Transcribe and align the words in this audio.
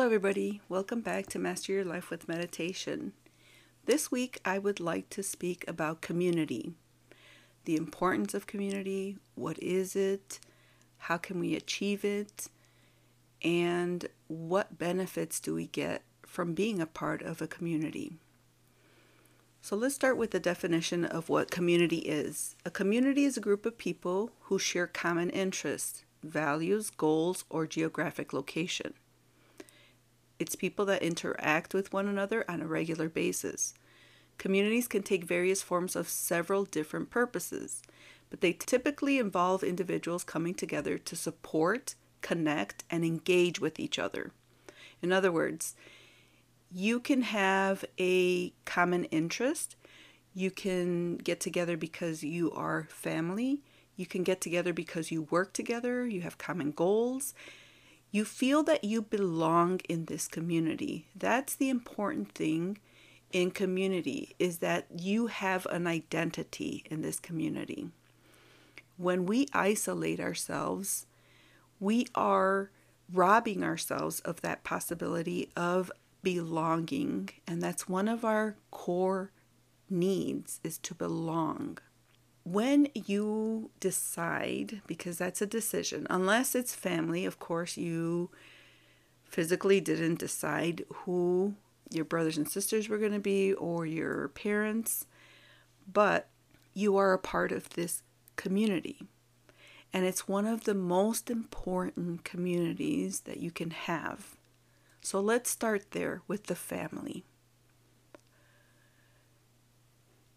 Hello, 0.00 0.08
everybody. 0.08 0.62
Welcome 0.66 1.02
back 1.02 1.26
to 1.26 1.38
Master 1.38 1.74
Your 1.74 1.84
Life 1.84 2.08
with 2.08 2.26
Meditation. 2.26 3.12
This 3.84 4.10
week, 4.10 4.40
I 4.46 4.56
would 4.56 4.80
like 4.80 5.10
to 5.10 5.22
speak 5.22 5.62
about 5.68 6.00
community 6.00 6.72
the 7.66 7.76
importance 7.76 8.32
of 8.32 8.46
community, 8.46 9.18
what 9.34 9.62
is 9.62 9.94
it, 9.94 10.40
how 10.96 11.18
can 11.18 11.38
we 11.38 11.54
achieve 11.54 12.02
it, 12.02 12.48
and 13.42 14.06
what 14.26 14.78
benefits 14.78 15.38
do 15.38 15.54
we 15.54 15.66
get 15.66 16.00
from 16.22 16.54
being 16.54 16.80
a 16.80 16.86
part 16.86 17.20
of 17.20 17.42
a 17.42 17.46
community. 17.46 18.14
So 19.60 19.76
let's 19.76 19.96
start 19.96 20.16
with 20.16 20.30
the 20.30 20.40
definition 20.40 21.04
of 21.04 21.28
what 21.28 21.50
community 21.50 21.98
is. 21.98 22.56
A 22.64 22.70
community 22.70 23.26
is 23.26 23.36
a 23.36 23.42
group 23.42 23.66
of 23.66 23.76
people 23.76 24.30
who 24.44 24.58
share 24.58 24.86
common 24.86 25.28
interests, 25.28 26.04
values, 26.22 26.88
goals, 26.88 27.44
or 27.50 27.66
geographic 27.66 28.32
location. 28.32 28.94
It's 30.40 30.56
people 30.56 30.86
that 30.86 31.02
interact 31.02 31.74
with 31.74 31.92
one 31.92 32.08
another 32.08 32.46
on 32.50 32.62
a 32.62 32.66
regular 32.66 33.10
basis. 33.10 33.74
Communities 34.38 34.88
can 34.88 35.02
take 35.02 35.24
various 35.24 35.62
forms 35.62 35.94
of 35.94 36.08
several 36.08 36.64
different 36.64 37.10
purposes, 37.10 37.82
but 38.30 38.40
they 38.40 38.54
typically 38.54 39.18
involve 39.18 39.62
individuals 39.62 40.24
coming 40.24 40.54
together 40.54 40.96
to 40.96 41.14
support, 41.14 41.94
connect, 42.22 42.84
and 42.88 43.04
engage 43.04 43.60
with 43.60 43.78
each 43.78 43.98
other. 43.98 44.32
In 45.02 45.12
other 45.12 45.30
words, 45.30 45.76
you 46.72 47.00
can 47.00 47.20
have 47.20 47.84
a 47.98 48.54
common 48.64 49.04
interest. 49.04 49.76
You 50.32 50.50
can 50.50 51.18
get 51.18 51.40
together 51.40 51.76
because 51.76 52.22
you 52.24 52.50
are 52.52 52.88
family. 52.88 53.60
You 53.96 54.06
can 54.06 54.22
get 54.22 54.40
together 54.40 54.72
because 54.72 55.10
you 55.10 55.22
work 55.24 55.52
together. 55.52 56.06
You 56.06 56.22
have 56.22 56.38
common 56.38 56.70
goals. 56.70 57.34
You 58.10 58.24
feel 58.24 58.62
that 58.64 58.84
you 58.84 59.02
belong 59.02 59.80
in 59.88 60.06
this 60.06 60.26
community. 60.26 61.06
That's 61.14 61.54
the 61.54 61.68
important 61.68 62.32
thing 62.32 62.78
in 63.32 63.52
community 63.52 64.34
is 64.38 64.58
that 64.58 64.86
you 64.96 65.28
have 65.28 65.66
an 65.66 65.86
identity 65.86 66.84
in 66.90 67.02
this 67.02 67.20
community. 67.20 67.90
When 68.96 69.26
we 69.26 69.46
isolate 69.52 70.18
ourselves, 70.18 71.06
we 71.78 72.06
are 72.14 72.70
robbing 73.12 73.62
ourselves 73.62 74.20
of 74.20 74.40
that 74.42 74.64
possibility 74.64 75.50
of 75.56 75.90
belonging 76.22 77.30
and 77.46 77.62
that's 77.62 77.88
one 77.88 78.06
of 78.06 78.24
our 78.24 78.56
core 78.70 79.32
needs 79.88 80.60
is 80.62 80.78
to 80.78 80.94
belong 80.94 81.78
when 82.44 82.88
you 82.94 83.70
decide 83.80 84.80
because 84.86 85.18
that's 85.18 85.42
a 85.42 85.46
decision 85.46 86.06
unless 86.08 86.54
it's 86.54 86.74
family 86.74 87.24
of 87.26 87.38
course 87.38 87.76
you 87.76 88.30
physically 89.30 89.80
didn't 89.80 90.18
decide 90.18 90.84
who 91.04 91.54
your 91.90 92.04
brothers 92.04 92.36
and 92.36 92.48
sisters 92.48 92.88
were 92.88 92.98
going 92.98 93.12
to 93.12 93.18
be 93.18 93.52
or 93.54 93.86
your 93.86 94.28
parents, 94.28 95.06
but 95.90 96.28
you 96.74 96.96
are 96.96 97.12
a 97.12 97.18
part 97.18 97.52
of 97.52 97.70
this 97.70 98.02
community. 98.36 99.02
And 99.92 100.04
it's 100.04 100.28
one 100.28 100.46
of 100.46 100.64
the 100.64 100.74
most 100.74 101.30
important 101.30 102.24
communities 102.24 103.20
that 103.20 103.38
you 103.38 103.50
can 103.50 103.70
have. 103.70 104.36
So 105.00 105.20
let's 105.20 105.50
start 105.50 105.90
there 105.90 106.22
with 106.28 106.46
the 106.46 106.54
family. 106.54 107.24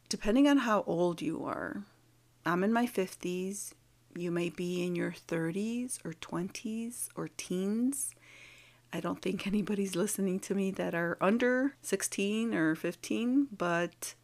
Depending 0.09 0.47
on 0.47 0.59
how 0.59 0.83
old 0.87 1.21
you 1.21 1.43
are, 1.43 1.83
I'm 2.45 2.63
in 2.63 2.73
my 2.73 2.85
50s, 2.85 3.73
you 4.15 4.29
may 4.29 4.49
be 4.49 4.85
in 4.85 4.95
your 4.95 5.11
30s 5.11 6.03
or 6.05 6.13
20s 6.13 7.07
or 7.15 7.29
teens. 7.37 8.13
I 8.91 8.99
don't 8.99 9.21
think 9.21 9.47
anybody's 9.47 9.95
listening 9.95 10.39
to 10.41 10.55
me 10.55 10.71
that 10.71 10.93
are 10.93 11.17
under 11.21 11.75
16 11.81 12.53
or 12.53 12.75
15, 12.75 13.47
but 13.57 14.15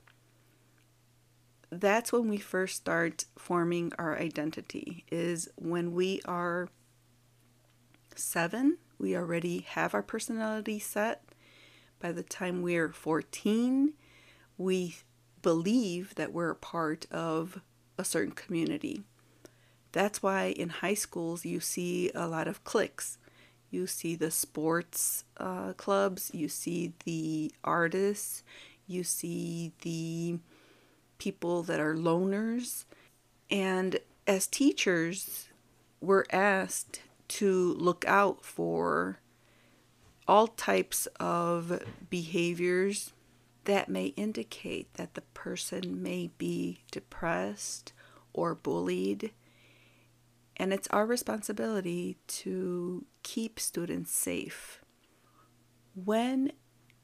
that's 1.71 2.11
when 2.11 2.27
we 2.27 2.37
first 2.37 2.75
start 2.75 3.25
forming 3.37 3.93
our 3.97 4.17
identity 4.17 5.05
is 5.11 5.47
when 5.55 5.93
we 5.93 6.21
are 6.25 6.67
7, 8.15 8.77
we 8.97 9.15
already 9.15 9.59
have 9.59 9.93
our 9.93 10.03
personality 10.03 10.77
set. 10.77 11.23
By 11.99 12.11
the 12.11 12.23
time 12.23 12.61
we're 12.61 12.89
14, 12.89 13.93
we 14.57 14.97
believe 15.41 16.15
that 16.15 16.33
we're 16.33 16.51
a 16.51 16.55
part 16.55 17.05
of 17.11 17.61
a 17.99 18.03
certain 18.03 18.33
community. 18.33 19.03
That's 19.91 20.23
why 20.23 20.45
in 20.45 20.69
high 20.69 20.95
schools 20.95 21.45
you 21.45 21.59
see 21.59 22.09
a 22.15 22.27
lot 22.27 22.47
of 22.47 22.63
cliques 22.63 23.19
you 23.71 23.85
see 23.85 24.15
the 24.15 24.31
sports 24.31 25.25
uh, 25.37 25.73
clubs, 25.73 26.31
you 26.33 26.49
see 26.49 26.93
the 27.05 27.51
artists, 27.63 28.43
you 28.87 29.03
see 29.03 29.73
the 29.81 30.39
people 31.17 31.63
that 31.63 31.79
are 31.79 31.95
loners. 31.95 32.85
And 33.51 33.99
as 34.25 34.47
teachers, 34.47 35.49
we're 36.01 36.25
asked 36.31 37.01
to 37.27 37.73
look 37.75 38.05
out 38.07 38.43
for 38.43 39.19
all 40.27 40.47
types 40.47 41.07
of 41.19 41.83
behaviors 42.09 43.13
that 43.65 43.89
may 43.89 44.07
indicate 44.07 44.93
that 44.95 45.13
the 45.13 45.21
person 45.21 46.01
may 46.01 46.31
be 46.37 46.83
depressed 46.91 47.93
or 48.33 48.55
bullied 48.55 49.31
and 50.59 50.73
it's 50.73 50.89
our 50.89 51.05
responsibility 51.05 52.17
to 52.27 53.05
keep 53.23 53.59
students 53.59 54.11
safe. 54.11 54.81
When 55.95 56.51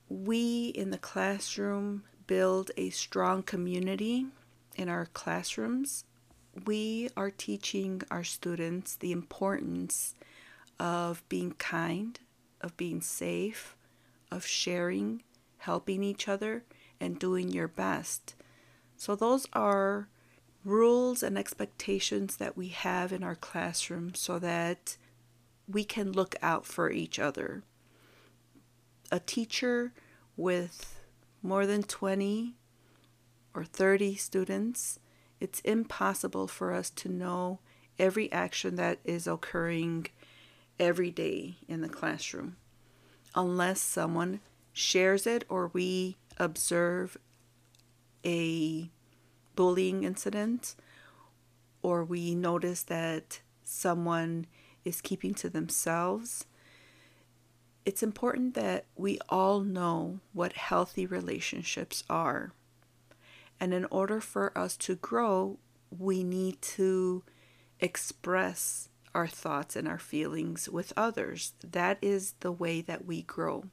we 0.09 0.67
in 0.67 0.91
the 0.91 0.97
classroom 0.97 2.03
build 2.27 2.72
a 2.75 2.89
strong 2.89 3.43
community 3.43 4.27
in 4.75 4.89
our 4.89 5.05
classrooms, 5.05 6.03
we 6.66 7.09
are 7.16 7.31
teaching 7.31 8.01
our 8.11 8.25
students 8.25 8.97
the 8.97 9.13
importance 9.13 10.16
of 10.77 11.23
being 11.29 11.53
kind, 11.53 12.19
of 12.59 12.75
being 12.75 12.99
safe, 12.99 13.77
of 14.31 14.45
sharing, 14.45 15.23
helping 15.65 16.03
each 16.03 16.27
other, 16.27 16.63
and 16.99 17.19
doing 17.19 17.49
your 17.49 17.67
best. 17.67 18.35
So, 18.97 19.15
those 19.15 19.45
are 19.53 20.07
rules 20.63 21.21
and 21.21 21.37
expectations 21.37 22.37
that 22.37 22.57
we 22.57 22.69
have 22.69 23.11
in 23.11 23.23
our 23.23 23.35
classroom 23.35 24.15
so 24.15 24.39
that 24.39 24.97
we 25.67 25.83
can 25.83 26.11
look 26.11 26.35
out 26.41 26.65
for 26.65 26.89
each 26.89 27.19
other. 27.19 27.63
A 29.11 29.19
teacher 29.19 29.93
with 30.35 30.99
more 31.41 31.67
than 31.67 31.83
20 31.83 32.55
or 33.53 33.63
30 33.63 34.15
students, 34.15 34.99
it's 35.39 35.59
impossible 35.61 36.47
for 36.47 36.73
us 36.73 36.89
to 36.91 37.09
know 37.09 37.59
every 37.99 38.31
action 38.31 38.75
that 38.75 38.99
is 39.03 39.27
occurring 39.27 40.07
every 40.79 41.11
day 41.11 41.57
in 41.67 41.81
the 41.81 41.89
classroom 41.89 42.57
unless 43.35 43.79
someone 43.79 44.39
shares 44.75 45.25
it 45.25 45.45
or 45.47 45.71
we 45.73 46.17
observe 46.37 47.17
a 48.25 48.89
bullying 49.55 50.03
incident 50.03 50.75
or 51.81 52.03
we 52.03 52.35
notice 52.35 52.83
that 52.83 53.39
someone 53.63 54.45
is 54.83 54.99
keeping 55.01 55.33
to 55.33 55.49
themselves, 55.49 56.45
it's 57.85 58.03
important 58.03 58.53
that 58.55 58.85
we 58.95 59.17
all 59.29 59.61
know 59.61 60.19
what 60.33 60.53
healthy 60.53 61.05
relationships 61.05 62.03
are. 62.09 62.51
And 63.59 63.73
in 63.73 63.85
order 63.85 64.19
for 64.19 64.55
us 64.57 64.75
to 64.77 64.95
grow, 64.95 65.57
we 65.89 66.21
need 66.23 66.61
to 66.61 67.23
express 67.79 68.89
our 69.13 69.28
thoughts 69.28 69.78
and 69.78 69.87
our 69.87 69.99
feelings 69.99 70.67
with 70.67 70.91
others. 70.97 71.53
That 71.63 71.97
is 72.01 72.33
the 72.41 72.51
way 72.51 72.81
that 72.81 73.05
we 73.05 73.21
grow. 73.21 73.66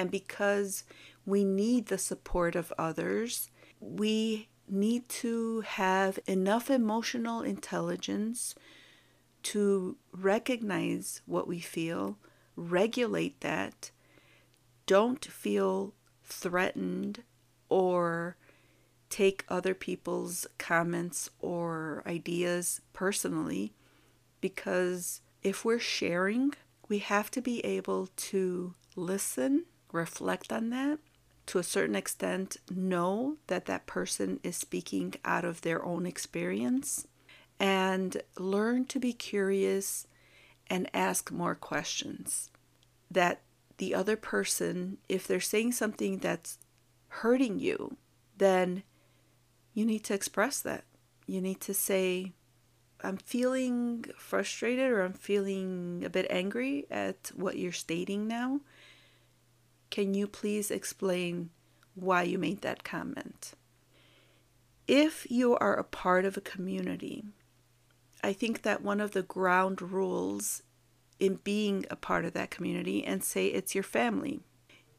And 0.00 0.10
because 0.10 0.84
we 1.26 1.44
need 1.44 1.88
the 1.88 1.98
support 1.98 2.56
of 2.56 2.72
others, 2.78 3.50
we 3.80 4.48
need 4.66 5.06
to 5.10 5.60
have 5.60 6.18
enough 6.26 6.70
emotional 6.70 7.42
intelligence 7.42 8.54
to 9.42 9.98
recognize 10.10 11.20
what 11.26 11.46
we 11.46 11.60
feel, 11.60 12.16
regulate 12.56 13.42
that, 13.42 13.90
don't 14.86 15.22
feel 15.22 15.92
threatened 16.24 17.22
or 17.68 18.38
take 19.10 19.44
other 19.50 19.74
people's 19.74 20.46
comments 20.56 21.28
or 21.40 22.02
ideas 22.06 22.80
personally. 22.94 23.74
Because 24.40 25.20
if 25.42 25.62
we're 25.62 25.78
sharing, 25.78 26.54
we 26.88 27.00
have 27.00 27.30
to 27.32 27.42
be 27.42 27.62
able 27.66 28.08
to 28.16 28.72
listen, 28.96 29.66
reflect 29.92 30.52
on 30.52 30.70
that, 30.70 30.98
to 31.46 31.58
a 31.58 31.64
certain 31.64 31.96
extent 31.96 32.56
know 32.70 33.36
that 33.48 33.66
that 33.66 33.86
person 33.86 34.40
is 34.42 34.56
speaking 34.56 35.14
out 35.24 35.44
of 35.44 35.62
their 35.62 35.84
own 35.84 36.06
experience 36.06 37.06
and 37.58 38.22
learn 38.38 38.84
to 38.86 38.98
be 38.98 39.12
curious 39.12 40.06
and 40.68 40.88
ask 40.94 41.30
more 41.30 41.54
questions. 41.54 42.50
That 43.10 43.42
the 43.78 43.94
other 43.94 44.16
person, 44.16 44.98
if 45.08 45.26
they're 45.26 45.40
saying 45.40 45.72
something 45.72 46.18
that's 46.18 46.58
hurting 47.08 47.58
you, 47.58 47.96
then 48.38 48.82
you 49.74 49.84
need 49.84 50.04
to 50.04 50.14
express 50.14 50.60
that. 50.60 50.84
You 51.26 51.40
need 51.40 51.60
to 51.62 51.74
say, 51.74 52.32
I'm 53.02 53.16
feeling 53.16 54.04
frustrated 54.16 54.90
or 54.90 55.02
I'm 55.02 55.14
feeling 55.14 56.02
a 56.04 56.10
bit 56.10 56.26
angry 56.30 56.86
at 56.90 57.32
what 57.34 57.56
you're 57.56 57.72
stating 57.72 58.28
now. 58.28 58.60
Can 59.90 60.14
you 60.14 60.26
please 60.26 60.70
explain 60.70 61.50
why 61.94 62.22
you 62.22 62.38
made 62.38 62.62
that 62.62 62.84
comment? 62.84 63.52
If 64.86 65.30
you 65.30 65.56
are 65.56 65.74
a 65.74 65.84
part 65.84 66.24
of 66.24 66.36
a 66.36 66.40
community, 66.40 67.24
I 68.22 68.32
think 68.32 68.62
that 68.62 68.82
one 68.82 69.00
of 69.00 69.12
the 69.12 69.22
ground 69.22 69.82
rules 69.82 70.62
in 71.18 71.36
being 71.36 71.84
a 71.90 71.96
part 71.96 72.24
of 72.24 72.32
that 72.32 72.50
community, 72.50 73.04
and 73.04 73.22
say 73.22 73.46
it's 73.46 73.74
your 73.74 73.84
family. 73.84 74.40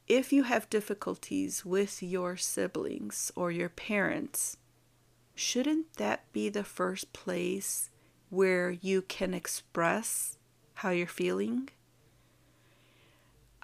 If 0.07 0.31
you 0.31 0.43
have 0.43 0.69
difficulties 0.69 1.65
with 1.65 2.03
your 2.03 2.37
siblings 2.37 3.31
or 3.35 3.49
your 3.51 3.69
parents, 3.69 4.57
shouldn't 5.33 5.93
that 5.95 6.31
be 6.31 6.47
the 6.49 6.63
first 6.63 7.11
place 7.11 7.89
where 8.29 8.69
you 8.69 9.01
can 9.01 9.33
express 9.33 10.37
how 10.75 10.91
you're 10.91 11.07
feeling? 11.07 11.69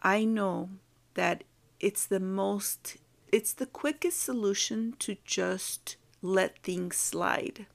I 0.01 0.25
know 0.25 0.69
that 1.17 1.43
it's 1.79 2.05
the 2.05 2.19
most, 2.19 2.97
it's 3.31 3.51
the 3.51 3.65
quickest 3.65 4.21
solution 4.21 4.93
to 4.99 5.17
just 5.25 5.97
let 6.21 6.59
things 6.59 6.95
slide, 6.95 7.65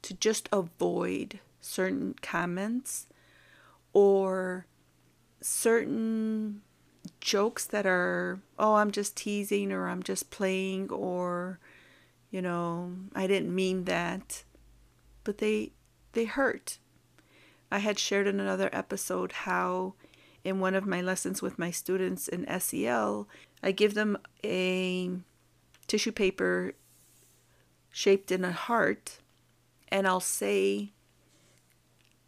to 0.00 0.14
just 0.14 0.48
avoid 0.50 1.40
certain 1.60 2.14
comments 2.22 3.06
or 3.92 4.66
certain 5.42 6.62
jokes 7.20 7.66
that 7.66 7.86
are, 7.86 8.40
oh, 8.58 8.76
I'm 8.76 8.90
just 8.90 9.14
teasing 9.14 9.72
or 9.72 9.88
I'm 9.88 10.02
just 10.02 10.30
playing 10.30 10.90
or, 10.90 11.60
you 12.30 12.40
know, 12.40 12.92
I 13.14 13.26
didn't 13.26 13.54
mean 13.54 13.84
that. 13.84 14.42
But 15.22 15.38
they 15.38 15.72
they 16.12 16.24
hurt. 16.24 16.78
I 17.70 17.78
had 17.78 17.98
shared 17.98 18.26
in 18.26 18.40
another 18.40 18.70
episode 18.72 19.32
how 19.32 19.94
in 20.46 20.60
one 20.60 20.76
of 20.76 20.86
my 20.86 21.00
lessons 21.00 21.42
with 21.42 21.58
my 21.58 21.72
students 21.72 22.28
in 22.28 22.46
SEL, 22.60 23.26
I 23.64 23.72
give 23.72 23.94
them 23.94 24.16
a 24.44 25.10
tissue 25.88 26.12
paper 26.12 26.74
shaped 27.90 28.30
in 28.30 28.44
a 28.44 28.52
heart 28.52 29.18
and 29.88 30.06
I'll 30.06 30.20
say 30.20 30.92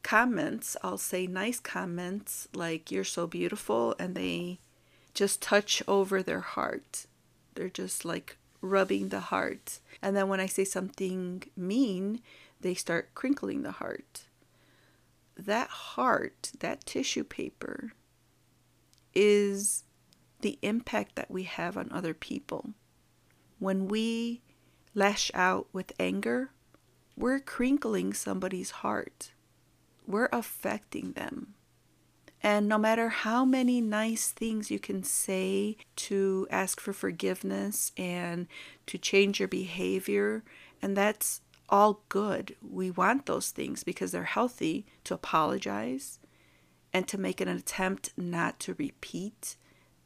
comments, 0.02 0.76
I'll 0.82 0.98
say 0.98 1.28
nice 1.28 1.60
comments 1.60 2.48
like 2.52 2.90
you're 2.90 3.04
so 3.04 3.28
beautiful 3.28 3.94
and 4.00 4.16
they 4.16 4.58
just 5.14 5.40
touch 5.40 5.80
over 5.86 6.20
their 6.20 6.40
heart. 6.40 7.06
They're 7.54 7.68
just 7.68 8.04
like 8.04 8.36
rubbing 8.60 9.10
the 9.10 9.20
heart. 9.20 9.78
And 10.02 10.16
then 10.16 10.26
when 10.26 10.40
I 10.40 10.46
say 10.46 10.64
something 10.64 11.44
mean, 11.56 12.20
they 12.60 12.74
start 12.74 13.14
crinkling 13.14 13.62
the 13.62 13.72
heart. 13.72 14.22
That 15.36 15.68
heart, 15.68 16.50
that 16.58 16.84
tissue 16.84 17.22
paper, 17.22 17.92
is 19.18 19.82
the 20.42 20.60
impact 20.62 21.16
that 21.16 21.28
we 21.28 21.42
have 21.42 21.76
on 21.76 21.90
other 21.90 22.14
people. 22.14 22.70
When 23.58 23.88
we 23.88 24.42
lash 24.94 25.32
out 25.34 25.66
with 25.72 25.92
anger, 25.98 26.52
we're 27.16 27.40
crinkling 27.40 28.14
somebody's 28.14 28.70
heart. 28.70 29.32
We're 30.06 30.28
affecting 30.32 31.14
them. 31.14 31.54
And 32.40 32.68
no 32.68 32.78
matter 32.78 33.08
how 33.08 33.44
many 33.44 33.80
nice 33.80 34.30
things 34.30 34.70
you 34.70 34.78
can 34.78 35.02
say 35.02 35.76
to 35.96 36.46
ask 36.48 36.78
for 36.80 36.92
forgiveness 36.92 37.90
and 37.96 38.46
to 38.86 38.98
change 38.98 39.40
your 39.40 39.48
behavior, 39.48 40.44
and 40.80 40.96
that's 40.96 41.40
all 41.68 42.04
good. 42.08 42.54
We 42.62 42.92
want 42.92 43.26
those 43.26 43.50
things 43.50 43.82
because 43.82 44.12
they're 44.12 44.22
healthy 44.22 44.86
to 45.02 45.14
apologize 45.14 46.17
and 46.98 47.06
to 47.06 47.16
make 47.16 47.40
an 47.40 47.46
attempt 47.46 48.10
not 48.16 48.58
to 48.58 48.74
repeat 48.74 49.54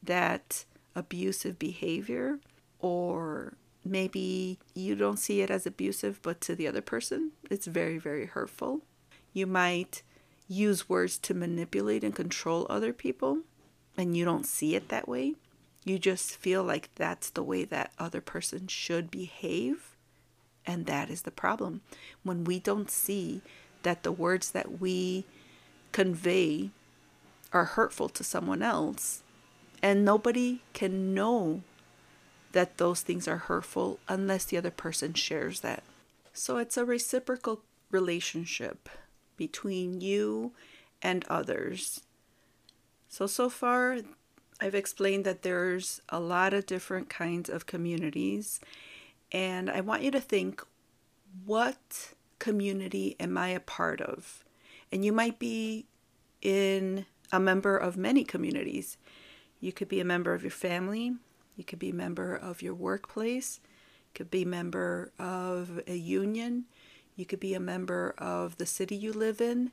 that 0.03 0.67
abusive 0.95 1.59
behavior 1.59 2.39
or 2.81 3.55
maybe 3.83 4.59
you 4.75 4.95
don't 4.95 5.19
see 5.19 5.41
it 5.41 5.51
as 5.51 5.67
abusive 5.67 6.21
but 6.21 6.39
to 6.39 6.55
the 6.55 6.69
other 6.69 6.83
person 6.83 7.33
it's 7.51 7.67
very 7.67 7.97
very 7.97 8.27
hurtful 8.27 8.83
you 9.33 9.47
might 9.47 10.03
use 10.47 10.87
words 10.87 11.17
to 11.17 11.33
manipulate 11.33 12.05
and 12.05 12.15
control 12.15 12.67
other 12.69 12.93
people 12.93 13.39
and 13.97 14.15
you 14.15 14.23
don't 14.23 14.45
see 14.45 14.75
it 14.75 14.91
that 14.91 15.09
way 15.09 15.35
you 15.85 15.99
just 15.99 16.37
feel 16.37 16.63
like 16.63 16.91
that's 16.97 17.31
the 17.31 17.43
way 17.43 17.65
that 17.65 17.91
other 17.99 18.21
person 18.21 18.67
should 18.67 19.11
behave 19.11 19.97
and 20.67 20.87
that 20.87 21.11
is 21.11 21.23
the 21.23 21.31
problem. 21.31 21.81
When 22.23 22.45
we 22.45 22.61
don't 22.61 22.91
see 22.91 23.43
that 23.83 24.03
the 24.03 24.13
words 24.13 24.53
that 24.53 24.81
we 24.81 25.25
convey 25.91 26.71
are 27.53 27.65
hurtful 27.65 28.09
to 28.11 28.25
someone 28.25 28.63
else, 28.63 29.23
and 29.83 30.05
nobody 30.05 30.63
can 30.73 31.15
know 31.15 31.63
that 32.53 32.79
those 32.79 33.01
things 33.03 33.27
are 33.27 33.39
hurtful 33.39 33.99
unless 34.09 34.45
the 34.45 34.57
other 34.57 34.71
person 34.71 35.15
shares 35.15 35.61
that. 35.61 35.83
So 36.33 36.59
it's 36.59 36.77
a 36.77 36.85
reciprocal 36.85 37.61
relationship 37.91 38.89
between 39.37 40.01
you 40.01 40.53
and 41.01 41.25
others. 41.29 42.03
So, 43.09 43.27
so 43.27 43.49
far, 43.49 43.99
I've 44.61 44.75
explained 44.75 45.25
that 45.25 45.43
there's 45.43 46.01
a 46.09 46.21
lot 46.21 46.55
of 46.55 46.67
different 46.67 47.09
kinds 47.09 47.49
of 47.49 47.67
communities 47.67 48.61
and 49.33 49.71
I 49.71 49.81
want 49.81 50.03
you 50.03 50.11
to 50.11 50.21
think 50.21 50.63
what 51.45 52.13
community 52.39 53.17
am 53.19 53.39
I 53.39 53.49
a 53.49 53.61
part 53.61 54.01
of? 54.01 54.45
And 54.93 55.05
you 55.05 55.13
might 55.13 55.39
be 55.39 55.87
in 56.43 57.07
a 57.33 57.41
member 57.41 57.77
of 57.77 57.97
many 57.97 58.23
communities. 58.23 58.97
You 59.61 59.73
could 59.73 59.89
be 59.89 60.01
a 60.01 60.05
member 60.05 60.35
of 60.35 60.43
your 60.43 60.51
family, 60.51 61.15
you 61.57 61.65
could 61.65 61.79
be 61.79 61.91
a 61.91 61.95
member 61.95 62.35
of 62.37 62.63
your 62.63 62.75
workplace, 62.75 63.59
you 63.65 64.11
could 64.15 64.31
be 64.31 64.43
a 64.43 64.47
member 64.47 65.11
of 65.19 65.81
a 65.87 65.97
union, 65.97 66.67
you 67.17 67.25
could 67.25 67.41
be 67.41 67.55
a 67.55 67.61
member 67.61 68.15
of 68.19 68.59
the 68.59 68.67
city 68.67 68.97
you 68.97 69.13
live 69.13 69.41
in. 69.41 69.73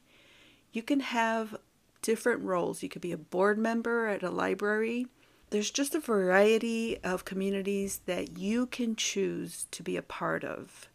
You 0.72 0.84
can 0.84 1.00
have 1.00 1.58
different 2.01 2.44
roles. 2.44 2.84
You 2.84 2.89
could 2.89 3.01
be 3.01 3.12
a 3.12 3.18
board 3.18 3.58
member 3.58 4.08
at 4.08 4.24
a 4.24 4.30
library 4.30 5.08
there's 5.51 5.72
just 5.72 5.96
a 5.96 6.00
variety 6.00 7.00
of 7.04 7.25
communities 7.25 8.01
that 8.06 8.38
you 8.38 8.68
can 8.68 8.96
choose 8.96 9.66
to 9.72 9.82
be 9.82 9.98
a 9.98 10.04
part 10.04 10.44
of. 10.44 10.88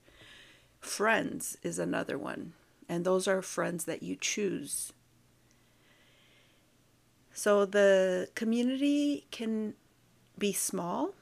Friends 0.81 1.59
is 1.63 1.79
another 1.79 2.17
one, 2.17 2.53
and 2.89 3.05
those 3.05 3.27
are 3.27 3.43
friends 3.43 3.85
that 3.87 4.03
you 4.03 4.17
choose. 4.17 4.93
So 7.35 7.67
the 7.67 8.29
community 8.37 9.27
can 9.33 9.75
be 10.39 10.53
small, 10.53 11.15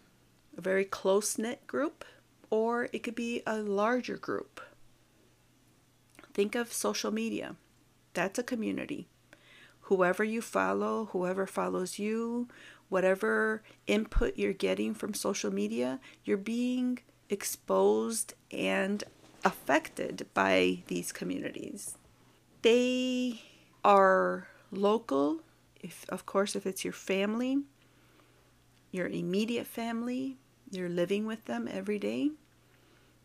a 0.56 0.60
very 0.60 0.84
close 0.84 1.38
knit 1.38 1.66
group, 1.66 2.04
or 2.50 2.90
it 2.92 3.02
could 3.02 3.14
be 3.14 3.42
a 3.46 3.56
larger 3.56 4.18
group. 4.18 4.60
Think 6.34 6.54
of 6.54 6.70
social 6.70 7.10
media. 7.10 7.56
That's 8.12 8.38
a 8.38 8.42
community. 8.42 9.08
Whoever 9.86 10.22
you 10.22 10.42
follow, 10.42 11.06
whoever 11.12 11.46
follows 11.46 11.98
you, 11.98 12.46
whatever 12.90 13.62
input 13.86 14.36
you're 14.36 14.52
getting 14.52 14.92
from 14.92 15.14
social 15.14 15.50
media, 15.50 15.98
you're 16.24 16.36
being 16.36 16.98
exposed 17.30 18.34
and 18.50 19.02
affected 19.44 20.26
by 20.34 20.82
these 20.88 21.10
communities. 21.10 21.96
They 22.60 23.40
are 23.82 24.48
local, 24.70 25.40
if 25.82 26.04
of 26.08 26.26
course 26.26 26.54
if 26.56 26.66
it's 26.66 26.84
your 26.84 26.92
family, 26.92 27.58
your 28.90 29.08
immediate 29.08 29.66
family, 29.66 30.36
you're 30.70 30.88
living 30.88 31.26
with 31.26 31.44
them 31.46 31.68
every 31.70 31.98
day. 31.98 32.30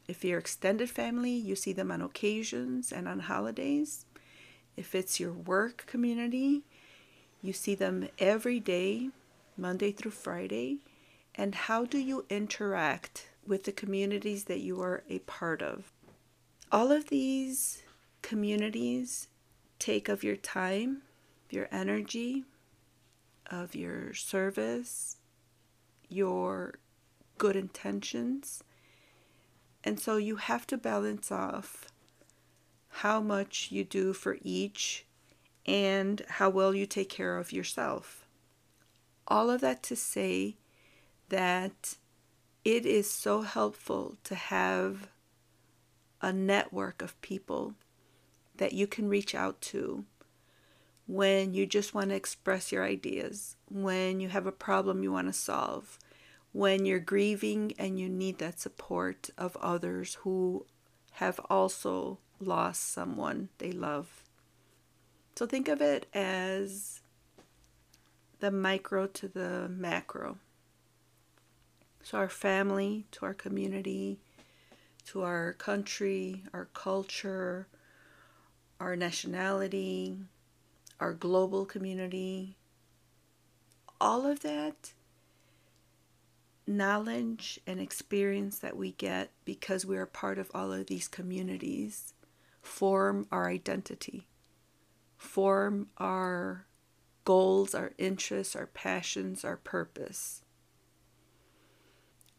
If 0.07 0.23
you're 0.23 0.39
extended 0.39 0.89
family, 0.89 1.31
you 1.31 1.55
see 1.55 1.73
them 1.73 1.91
on 1.91 2.01
occasions 2.01 2.91
and 2.91 3.07
on 3.07 3.19
holidays. 3.19 4.05
If 4.75 4.95
it's 4.95 5.19
your 5.19 5.33
work 5.33 5.85
community, 5.85 6.63
you 7.41 7.51
see 7.53 7.75
them 7.75 8.07
every 8.19 8.59
day 8.59 9.09
Monday 9.57 9.91
through 9.91 10.11
Friday? 10.11 10.77
And 11.35 11.53
how 11.55 11.85
do 11.85 11.97
you 11.97 12.25
interact 12.29 13.27
with 13.45 13.63
the 13.63 13.71
communities 13.71 14.45
that 14.45 14.59
you 14.59 14.81
are 14.81 15.03
a 15.09 15.19
part 15.19 15.61
of? 15.61 15.91
All 16.71 16.91
of 16.91 17.09
these 17.09 17.83
communities 18.21 19.27
take 19.79 20.09
of 20.09 20.23
your 20.23 20.35
time, 20.35 21.03
your 21.53 21.67
energy, 21.71 22.45
of 23.49 23.75
your 23.75 24.13
service, 24.13 25.17
your 26.09 26.75
good 27.37 27.55
intentions. 27.55 28.63
And 29.83 29.99
so 29.99 30.17
you 30.17 30.37
have 30.37 30.67
to 30.67 30.77
balance 30.77 31.31
off 31.31 31.85
how 32.89 33.21
much 33.21 33.71
you 33.71 33.83
do 33.83 34.13
for 34.13 34.37
each 34.41 35.05
and 35.65 36.21
how 36.27 36.49
well 36.49 36.73
you 36.73 36.85
take 36.85 37.09
care 37.09 37.37
of 37.37 37.51
yourself 37.51 38.27
all 39.27 39.49
of 39.49 39.61
that 39.61 39.83
to 39.83 39.95
say 39.95 40.55
that 41.29 41.95
it 42.63 42.85
is 42.85 43.09
so 43.09 43.41
helpful 43.41 44.17
to 44.23 44.35
have 44.35 45.09
a 46.21 46.31
network 46.31 47.01
of 47.01 47.19
people 47.21 47.73
that 48.55 48.73
you 48.73 48.87
can 48.87 49.07
reach 49.07 49.35
out 49.35 49.59
to 49.61 50.05
when 51.07 51.53
you 51.53 51.65
just 51.65 51.93
want 51.93 52.09
to 52.09 52.15
express 52.15 52.71
your 52.71 52.83
ideas, 52.83 53.55
when 53.69 54.19
you 54.19 54.29
have 54.29 54.45
a 54.45 54.51
problem 54.51 55.03
you 55.03 55.11
want 55.11 55.27
to 55.27 55.33
solve, 55.33 55.97
when 56.51 56.85
you're 56.85 56.99
grieving 56.99 57.73
and 57.79 57.99
you 57.99 58.09
need 58.09 58.37
that 58.39 58.59
support 58.59 59.29
of 59.37 59.55
others 59.57 60.15
who 60.21 60.65
have 61.13 61.39
also 61.49 62.19
lost 62.39 62.91
someone 62.91 63.49
they 63.57 63.71
love. 63.71 64.23
So 65.35 65.45
think 65.45 65.67
of 65.67 65.81
it 65.81 66.07
as 66.13 67.01
the 68.39 68.51
micro 68.51 69.07
to 69.07 69.27
the 69.27 69.69
macro. 69.69 70.37
So, 72.03 72.17
our 72.17 72.29
family 72.29 73.05
to 73.11 73.25
our 73.25 73.33
community, 73.33 74.19
to 75.07 75.23
our 75.23 75.53
country, 75.53 76.43
our 76.53 76.69
culture, 76.73 77.67
our 78.79 78.95
nationality, 78.95 80.17
our 80.99 81.13
global 81.13 81.65
community, 81.65 82.57
all 83.99 84.25
of 84.25 84.41
that 84.41 84.93
knowledge 86.65 87.59
and 87.65 87.79
experience 87.79 88.59
that 88.59 88.75
we 88.75 88.91
get 88.91 89.31
because 89.45 89.85
we 89.85 89.97
are 89.97 90.05
part 90.05 90.37
of 90.37 90.51
all 90.53 90.73
of 90.73 90.87
these 90.87 91.07
communities 91.07 92.13
form 92.61 93.25
our 93.31 93.47
identity, 93.47 94.27
form 95.17 95.87
our 95.97 96.65
goals, 97.23 97.73
our 97.73 97.93
interests, 97.97 98.55
our 98.55 98.67
passions, 98.67 99.45
our 99.45 99.57
purpose. 99.57 100.43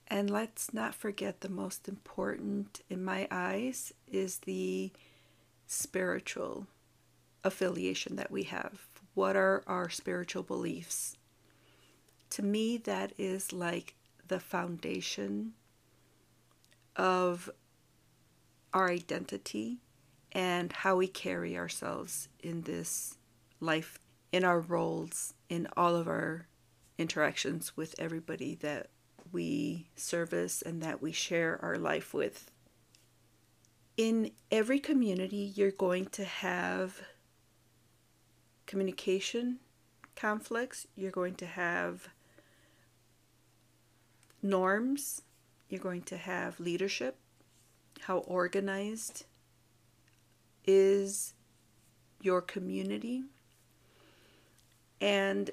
And 0.07 0.31
let's 0.31 0.73
not 0.73 0.95
forget 0.95 1.41
the 1.41 1.49
most 1.49 1.89
important, 1.89 2.81
in 2.89 3.05
my 3.05 3.29
eyes, 3.31 3.93
is 4.07 4.39
the 4.41 4.91
spiritual 5.67 6.67
affiliation 7.45 8.17
that 8.17 8.31
we 8.31 8.45
have. 8.45 8.89
What 9.15 9.37
are 9.37 9.63
our 9.67 9.89
spiritual 9.89 10.43
beliefs? 10.43 11.17
To 12.31 12.43
me, 12.43 12.77
that 12.79 13.13
is 13.19 13.53
like 13.53 13.95
the 14.27 14.41
foundation 14.41 15.55
of 16.97 17.51
our 18.75 18.91
identity 18.91 19.79
and 20.33 20.73
how 20.73 20.97
we 20.97 21.07
carry 21.07 21.57
ourselves 21.57 22.29
in 22.41 22.63
this 22.63 23.17
life, 23.61 23.99
in 24.31 24.45
our 24.45 24.61
roles, 24.61 25.35
in 25.49 25.67
all 25.77 25.97
of 25.97 26.07
our 26.07 26.47
interactions 26.99 27.77
with 27.77 27.95
everybody 27.99 28.55
that 28.57 28.89
we 29.33 29.89
service 29.97 30.63
and 30.63 30.83
that 30.83 31.01
we 31.01 31.13
share 31.13 31.59
our 31.63 31.77
life 31.77 32.13
with. 32.13 32.51
In 33.97 34.31
every 34.51 34.79
community, 34.79 35.53
you're 35.55 35.71
going 35.71 36.07
to 36.07 36.25
have 36.25 37.01
communication 38.69 39.59
conflicts, 40.15 40.87
you're 40.95 41.11
going 41.11 41.35
to 41.35 41.47
have 41.47 42.09
norms, 44.43 45.23
you're 45.69 45.81
going 45.81 46.03
to 46.03 46.17
have 46.17 46.61
leadership, 46.61 47.17
how 48.03 48.19
organized 48.19 49.25
is 50.67 51.33
your 52.21 52.43
community. 52.43 53.23
And 55.01 55.51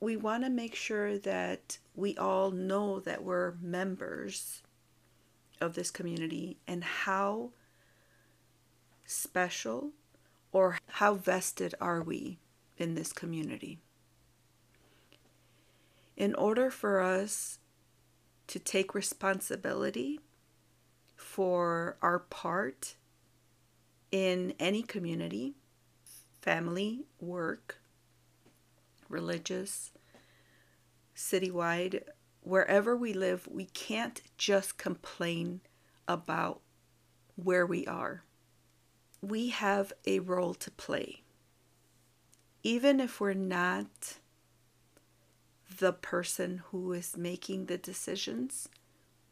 we 0.00 0.16
want 0.16 0.42
to 0.42 0.50
make 0.50 0.74
sure 0.74 1.18
that 1.18 1.78
we 1.94 2.16
all 2.16 2.50
know 2.50 2.98
that 3.00 3.22
we're 3.22 3.54
members 3.62 4.62
of 5.60 5.74
this 5.74 5.90
community 5.90 6.56
and 6.66 6.82
how 6.82 7.50
special 9.04 9.92
or 10.52 10.78
how 10.88 11.14
vested 11.14 11.74
are 11.80 12.02
we 12.02 12.38
in 12.76 12.94
this 12.94 13.12
community. 13.12 13.78
In 16.16 16.34
order 16.34 16.70
for 16.70 17.00
us 17.00 17.58
to 18.46 18.58
take 18.58 18.94
responsibility 18.94 20.20
for 21.14 21.96
our 22.00 22.18
part 22.18 22.96
in 24.10 24.54
any 24.58 24.82
community 24.82 25.54
family, 26.40 27.04
work, 27.18 27.80
religious, 29.08 29.90
citywide, 31.16 32.02
wherever 32.40 32.96
we 32.96 33.12
live, 33.12 33.48
we 33.50 33.64
can't 33.64 34.22
just 34.38 34.78
complain 34.78 35.60
about 36.06 36.60
where 37.34 37.66
we 37.66 37.84
are. 37.86 38.22
We 39.20 39.48
have 39.48 39.92
a 40.06 40.20
role 40.20 40.54
to 40.54 40.70
play. 40.70 41.24
Even 42.66 42.98
if 42.98 43.20
we're 43.20 43.32
not 43.32 44.18
the 45.78 45.92
person 45.92 46.64
who 46.72 46.92
is 46.92 47.16
making 47.16 47.66
the 47.66 47.78
decisions, 47.78 48.68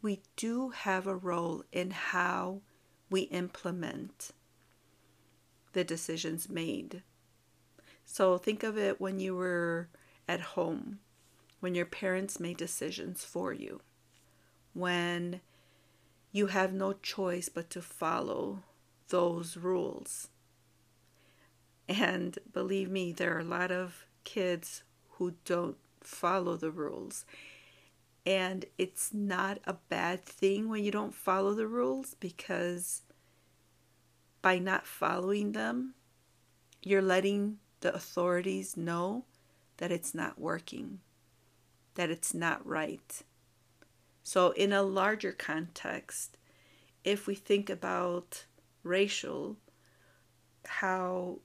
we 0.01 0.23
do 0.37 0.69
have 0.69 1.09
a 1.09 1.17
role 1.17 1.65
in 1.73 1.91
how 1.91 2.61
we 3.11 3.23
implement 3.23 4.31
the 5.73 5.83
decisions 5.83 6.49
made. 6.49 7.03
So 8.05 8.39
think 8.39 8.63
of 8.63 8.79
it 8.79 9.01
when 9.01 9.19
you 9.19 9.35
were 9.35 9.89
at 10.29 10.41
home, 10.41 11.01
when 11.59 11.75
your 11.75 11.87
parents 11.87 12.39
made 12.39 12.59
decisions 12.59 13.25
for 13.25 13.53
you, 13.53 13.81
when 14.75 15.41
you 16.31 16.47
have 16.47 16.73
no 16.73 16.93
choice 16.93 17.49
but 17.49 17.69
to 17.71 17.83
follow 17.83 18.63
those 19.09 19.57
rules. 19.57 20.29
And 21.89 22.39
believe 22.53 22.91
me, 22.91 23.13
there 23.13 23.37
are 23.37 23.41
a 23.41 23.45
lot 23.45 23.71
of 23.71 24.07
kids 24.25 24.83
who 25.11 25.35
don't 25.45 25.77
follow 26.01 26.57
the 26.57 26.71
rules. 26.71 27.25
And 28.27 28.65
it's 28.79 29.13
not 29.13 29.59
a 29.65 29.75
bad 29.75 30.25
thing 30.25 30.69
when 30.69 30.83
you 30.83 30.91
don't 30.91 31.15
follow 31.15 31.55
the 31.55 31.67
rules 31.67 32.15
because 32.19 33.03
by 34.41 34.59
not 34.59 34.87
following 34.87 35.53
them, 35.53 35.95
you're 36.83 37.03
letting 37.03 37.59
the 37.81 37.95
authorities 37.95 38.77
know 38.77 39.25
that 39.77 39.91
it's 39.91 40.15
not 40.15 40.39
working, 40.39 41.01
that 41.97 42.11
it's 42.11 42.33
not 42.33 42.67
right. 42.67 43.23
So, 44.23 44.53
in 44.53 44.73
a 44.73 44.83
larger 44.83 45.33
context, 45.33 46.39
if 47.05 47.27
we 47.27 47.35
think 47.35 47.69
about 47.69 48.47
racial, 48.83 49.57
how 50.65 51.41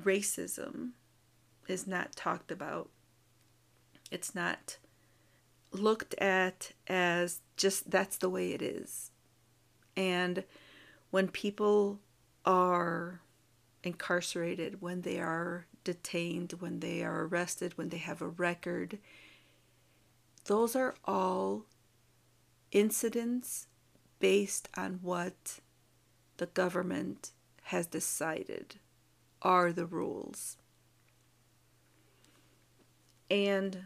racism 0.00 0.90
is 1.68 1.86
not 1.86 2.16
talked 2.16 2.50
about. 2.50 2.90
It's 4.10 4.34
not 4.34 4.78
looked 5.72 6.14
at 6.14 6.72
as 6.86 7.40
just 7.56 7.90
that's 7.90 8.16
the 8.16 8.30
way 8.30 8.52
it 8.52 8.62
is. 8.62 9.10
And 9.96 10.44
when 11.10 11.28
people 11.28 12.00
are 12.44 13.20
incarcerated, 13.82 14.80
when 14.80 15.02
they 15.02 15.18
are 15.18 15.66
detained, 15.84 16.54
when 16.58 16.80
they 16.80 17.02
are 17.02 17.24
arrested, 17.24 17.76
when 17.76 17.88
they 17.88 17.98
have 17.98 18.20
a 18.20 18.28
record, 18.28 18.98
those 20.44 20.76
are 20.76 20.94
all 21.04 21.64
incidents 22.72 23.66
based 24.18 24.68
on 24.76 25.00
what 25.02 25.60
the 26.36 26.46
government 26.46 27.30
has 27.64 27.86
decided 27.86 28.76
are 29.42 29.72
the 29.72 29.86
rules. 29.86 30.56
And 33.30 33.84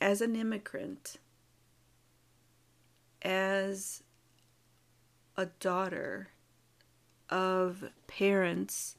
as 0.00 0.20
an 0.20 0.36
immigrant, 0.36 1.16
as 3.22 4.02
a 5.36 5.46
daughter 5.46 6.28
of 7.30 7.84
parents 8.06 8.96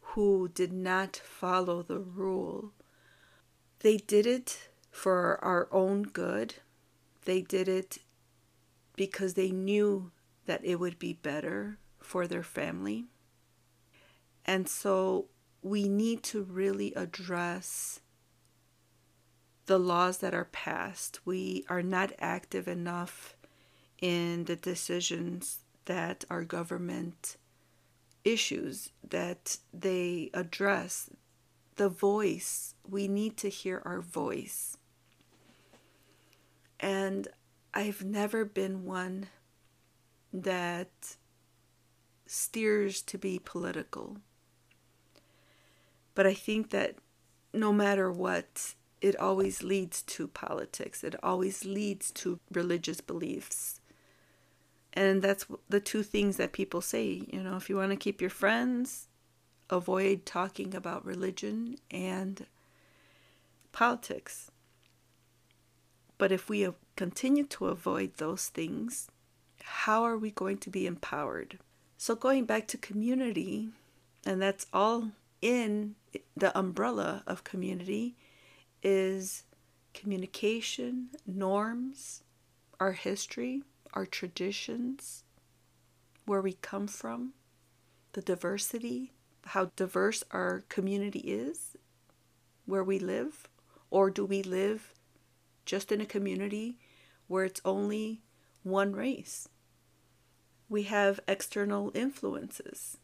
who 0.00 0.48
did 0.48 0.72
not 0.72 1.16
follow 1.16 1.82
the 1.82 1.98
rule, 1.98 2.72
they 3.80 3.96
did 3.96 4.26
it 4.26 4.68
for 4.90 5.42
our 5.44 5.68
own 5.72 6.02
good. 6.02 6.56
They 7.24 7.42
did 7.42 7.68
it 7.68 7.98
because 8.96 9.34
they 9.34 9.50
knew 9.50 10.12
that 10.46 10.64
it 10.64 10.76
would 10.76 10.98
be 10.98 11.14
better 11.14 11.78
for 12.00 12.26
their 12.26 12.42
family. 12.42 13.06
And 14.44 14.68
so 14.68 15.26
we 15.62 15.88
need 15.88 16.22
to 16.24 16.42
really 16.42 16.92
address 16.94 18.00
the 19.66 19.78
laws 19.78 20.18
that 20.18 20.34
are 20.34 20.44
passed. 20.44 21.20
We 21.24 21.64
are 21.68 21.82
not 21.82 22.12
active 22.18 22.68
enough 22.68 23.34
in 24.00 24.44
the 24.44 24.56
decisions 24.56 25.60
that 25.86 26.24
our 26.28 26.44
government 26.44 27.36
issues 28.24 28.90
that 29.08 29.58
they 29.72 30.30
address 30.34 31.10
the 31.76 31.88
voice. 31.88 32.74
We 32.88 33.08
need 33.08 33.36
to 33.38 33.48
hear 33.48 33.82
our 33.84 34.00
voice. 34.00 34.76
And 36.80 37.28
I've 37.72 38.04
never 38.04 38.44
been 38.44 38.84
one 38.84 39.28
that 40.32 41.16
steers 42.26 43.02
to 43.02 43.18
be 43.18 43.40
political. 43.42 44.18
But 46.14 46.26
I 46.26 46.34
think 46.34 46.70
that 46.70 46.96
no 47.52 47.72
matter 47.72 48.10
what, 48.10 48.74
it 49.00 49.16
always 49.16 49.62
leads 49.62 50.02
to 50.02 50.28
politics. 50.28 51.04
It 51.04 51.14
always 51.22 51.64
leads 51.64 52.10
to 52.12 52.38
religious 52.52 53.00
beliefs. 53.00 53.80
And 54.92 55.22
that's 55.22 55.46
the 55.68 55.80
two 55.80 56.02
things 56.02 56.36
that 56.36 56.52
people 56.52 56.80
say. 56.80 57.22
You 57.30 57.42
know, 57.42 57.56
if 57.56 57.68
you 57.68 57.76
want 57.76 57.90
to 57.90 57.96
keep 57.96 58.20
your 58.20 58.30
friends, 58.30 59.08
avoid 59.68 60.24
talking 60.24 60.74
about 60.74 61.04
religion 61.04 61.76
and 61.90 62.46
politics. 63.72 64.50
But 66.16 66.30
if 66.30 66.48
we 66.48 66.68
continue 66.96 67.44
to 67.44 67.66
avoid 67.66 68.14
those 68.16 68.48
things, 68.48 69.08
how 69.62 70.04
are 70.04 70.16
we 70.16 70.30
going 70.30 70.58
to 70.58 70.70
be 70.70 70.86
empowered? 70.86 71.58
So, 71.98 72.14
going 72.14 72.44
back 72.44 72.68
to 72.68 72.78
community, 72.78 73.70
and 74.24 74.40
that's 74.40 74.66
all 74.72 75.10
in 75.44 75.94
the 76.34 76.58
umbrella 76.58 77.22
of 77.26 77.44
community, 77.44 78.16
is 78.82 79.44
communication, 79.92 81.10
norms, 81.26 82.22
our 82.80 82.92
history, 82.92 83.62
our 83.92 84.06
traditions, 84.06 85.22
where 86.24 86.40
we 86.40 86.54
come 86.54 86.86
from, 86.86 87.34
the 88.14 88.22
diversity, 88.22 89.12
how 89.44 89.70
diverse 89.76 90.24
our 90.30 90.64
community 90.70 91.18
is, 91.18 91.76
where 92.64 92.82
we 92.82 92.98
live, 92.98 93.46
or 93.90 94.10
do 94.10 94.24
we 94.24 94.42
live 94.42 94.94
just 95.66 95.92
in 95.92 96.00
a 96.00 96.06
community 96.06 96.78
where 97.26 97.44
it's 97.44 97.60
only 97.66 98.22
one 98.62 98.94
race? 98.94 99.46
We 100.70 100.84
have 100.84 101.20
external 101.28 101.92
influences. 101.94 102.96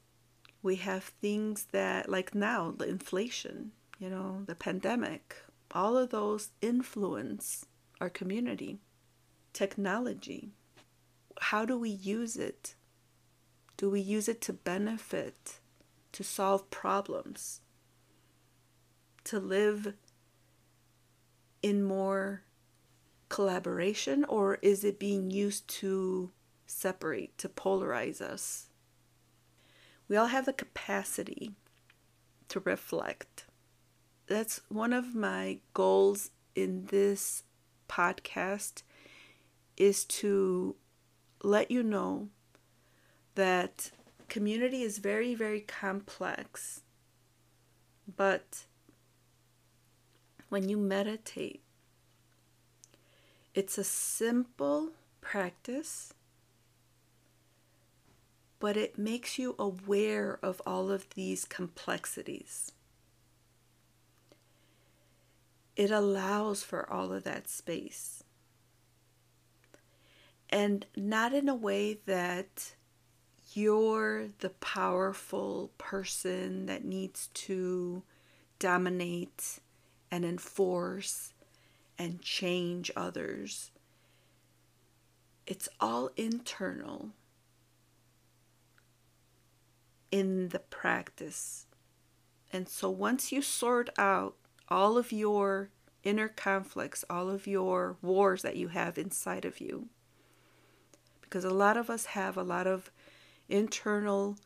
We 0.63 0.77
have 0.77 1.05
things 1.05 1.67
that, 1.73 2.09
like 2.09 2.35
now, 2.35 2.75
the 2.77 2.89
inflation, 2.89 3.73
you 3.99 4.11
know, 4.11 4.43
the 4.47 4.55
pandemic, 4.55 5.37
all 5.71 5.97
of 5.97 6.11
those 6.11 6.51
influence 6.61 7.67
our 8.01 8.11
community. 8.11 8.79
Technology. 9.53 10.53
How 11.41 11.65
do 11.65 11.79
we 11.79 11.91
use 11.91 12.37
it? 12.37 12.75
Do 13.77 13.91
we 13.91 14.01
use 14.01 14.29
it 14.29 14.41
to 14.43 14.53
benefit, 14.53 15.61
to 16.13 16.25
solve 16.25 16.71
problems, 16.71 17.61
to 19.25 19.39
live 19.39 19.95
in 21.63 21.83
more 21.83 22.43
collaboration, 23.29 24.25
or 24.25 24.59
is 24.63 24.83
it 24.85 24.99
being 24.99 25.31
used 25.31 25.69
to 25.69 26.31
separate, 26.67 27.37
to 27.39 27.49
polarize 27.49 28.21
us? 28.21 28.70
We 30.11 30.17
all 30.17 30.27
have 30.27 30.45
the 30.45 30.53
capacity 30.53 31.53
to 32.49 32.59
reflect. 32.59 33.45
That's 34.27 34.61
one 34.69 34.93
of 34.93 35.15
my 35.15 35.61
goals 35.73 36.33
in 36.57 36.87
this 36.87 37.45
podcast 37.89 38.83
is 39.77 40.05
to 40.07 40.75
let 41.45 41.71
you 41.71 41.85
know 41.85 42.29
that 43.37 43.93
community 44.29 44.83
is 44.83 44.99
very 44.99 45.35
very 45.35 45.61
complex 45.61 46.83
but 48.17 48.67
when 50.49 50.69
you 50.69 50.77
meditate 50.77 51.63
it's 53.55 53.79
a 53.79 53.83
simple 53.83 54.91
practice 55.21 56.13
but 58.61 58.77
it 58.77 58.97
makes 58.97 59.39
you 59.39 59.57
aware 59.59 60.39
of 60.43 60.63
all 60.65 60.91
of 60.91 61.09
these 61.15 61.45
complexities 61.45 62.73
it 65.81 65.91
allows 65.91 66.63
for 66.63 66.93
all 66.93 67.11
of 67.11 67.25
that 67.25 67.49
space. 67.49 68.23
And 70.51 70.85
not 70.95 71.33
in 71.33 71.49
a 71.49 71.55
way 71.55 71.95
that 72.05 72.75
you're 73.55 74.29
the 74.41 74.51
powerful 74.51 75.71
person 75.79 76.67
that 76.67 76.85
needs 76.85 77.29
to 77.33 78.03
dominate 78.59 79.61
and 80.11 80.23
enforce 80.23 81.33
and 81.99 82.21
change 82.21 82.91
others. 82.95 83.71
It's 85.47 85.71
all 85.81 86.11
internal 86.15 87.13
in 90.11 90.49
the 90.49 90.59
practice. 90.59 91.67
And 92.53 92.69
so 92.69 92.91
once 92.91 93.31
you 93.33 93.43
sort 93.43 93.91
out 93.97 94.37
all 94.69 94.99
of 94.99 95.13
your 95.13 95.71
inner 96.03 96.29
conflicts, 96.29 97.05
all 97.11 97.31
of 97.31 97.47
your 97.47 97.97
wars 98.03 98.43
that 98.43 98.57
you 98.57 98.69
have 98.69 98.99
inside 98.99 99.45
of 99.45 99.61
you. 99.61 99.89
Because 101.21 101.45
a 101.45 101.51
lot 101.51 101.77
of 101.77 101.91
us 101.91 102.07
have 102.07 102.37
a 102.37 102.43
lot 102.43 102.67
of 102.67 102.91
internal, 103.49 104.37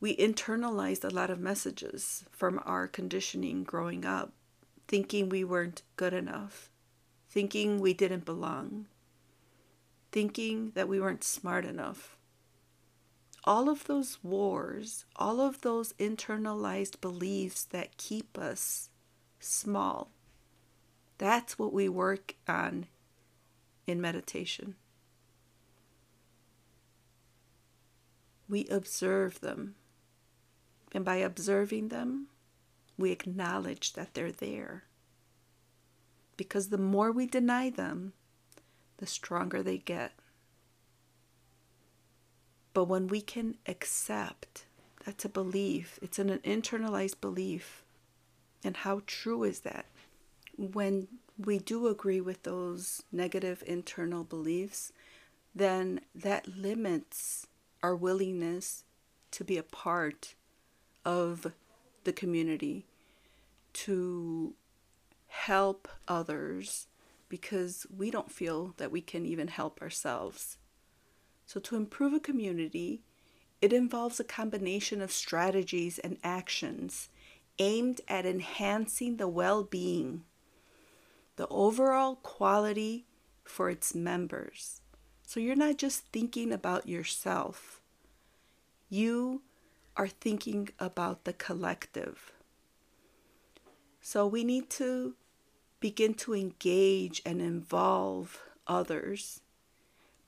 we 0.00 0.16
internalized 0.16 1.04
a 1.04 1.14
lot 1.14 1.30
of 1.30 1.38
messages 1.38 2.24
from 2.30 2.60
our 2.64 2.88
conditioning 2.88 3.62
growing 3.62 4.04
up, 4.04 4.32
thinking 4.88 5.28
we 5.28 5.44
weren't 5.44 5.82
good 5.96 6.12
enough, 6.12 6.70
thinking 7.28 7.78
we 7.78 7.94
didn't 7.94 8.24
belong, 8.24 8.86
thinking 10.10 10.72
that 10.74 10.88
we 10.88 11.00
weren't 11.00 11.22
smart 11.22 11.64
enough. 11.64 12.16
All 13.44 13.68
of 13.68 13.84
those 13.84 14.18
wars, 14.22 15.06
all 15.16 15.40
of 15.40 15.62
those 15.62 15.94
internalized 15.94 17.00
beliefs 17.00 17.64
that 17.64 17.96
keep 17.96 18.36
us 18.38 18.90
small. 19.38 20.10
That's 21.18 21.58
what 21.58 21.72
we 21.72 21.88
work 21.88 22.34
on 22.46 22.86
in 23.86 24.00
meditation. 24.00 24.74
We 28.48 28.66
observe 28.68 29.40
them. 29.40 29.76
And 30.92 31.04
by 31.04 31.16
observing 31.16 31.88
them, 31.88 32.26
we 32.98 33.12
acknowledge 33.12 33.92
that 33.94 34.14
they're 34.14 34.32
there. 34.32 34.84
Because 36.36 36.68
the 36.68 36.78
more 36.78 37.12
we 37.12 37.26
deny 37.26 37.70
them, 37.70 38.12
the 38.98 39.06
stronger 39.06 39.62
they 39.62 39.78
get. 39.78 40.12
But 42.72 42.84
when 42.84 43.08
we 43.08 43.20
can 43.20 43.56
accept, 43.66 44.64
that's 45.04 45.24
a 45.24 45.28
belief, 45.28 45.98
it's 46.02 46.18
an 46.18 46.28
internalized 46.44 47.20
belief 47.20 47.84
and 48.64 48.76
how 48.78 49.02
true 49.06 49.44
is 49.44 49.60
that? 49.60 49.86
When 50.56 51.08
we 51.38 51.58
do 51.58 51.86
agree 51.86 52.20
with 52.20 52.42
those 52.42 53.02
negative 53.10 53.62
internal 53.66 54.24
beliefs, 54.24 54.92
then 55.54 56.00
that 56.14 56.46
limits 56.46 57.46
our 57.82 57.96
willingness 57.96 58.84
to 59.30 59.44
be 59.44 59.56
a 59.56 59.62
part 59.62 60.34
of 61.04 61.52
the 62.04 62.12
community, 62.12 62.86
to 63.72 64.54
help 65.28 65.88
others, 66.06 66.88
because 67.28 67.86
we 67.96 68.10
don't 68.10 68.30
feel 68.30 68.74
that 68.76 68.90
we 68.90 69.00
can 69.00 69.24
even 69.24 69.48
help 69.48 69.80
ourselves. 69.80 70.58
So, 71.50 71.58
to 71.58 71.74
improve 71.74 72.12
a 72.12 72.20
community, 72.20 73.02
it 73.60 73.72
involves 73.72 74.20
a 74.20 74.24
combination 74.38 75.02
of 75.02 75.10
strategies 75.10 75.98
and 75.98 76.16
actions 76.22 77.08
aimed 77.58 78.00
at 78.06 78.24
enhancing 78.24 79.16
the 79.16 79.26
well 79.26 79.64
being, 79.64 80.22
the 81.34 81.48
overall 81.48 82.14
quality 82.14 83.04
for 83.42 83.68
its 83.68 83.96
members. 83.96 84.80
So 85.26 85.40
you're 85.40 85.56
not 85.56 85.76
just 85.76 86.04
thinking 86.12 86.52
about 86.52 86.88
yourself, 86.88 87.80
you 88.88 89.42
are 89.96 90.06
thinking 90.06 90.68
about 90.78 91.24
the 91.24 91.32
collective. 91.32 92.30
So 94.00 94.24
we 94.24 94.44
need 94.44 94.70
to 94.70 95.16
begin 95.80 96.14
to 96.14 96.32
engage 96.32 97.20
and 97.26 97.42
involve 97.42 98.40
others 98.68 99.40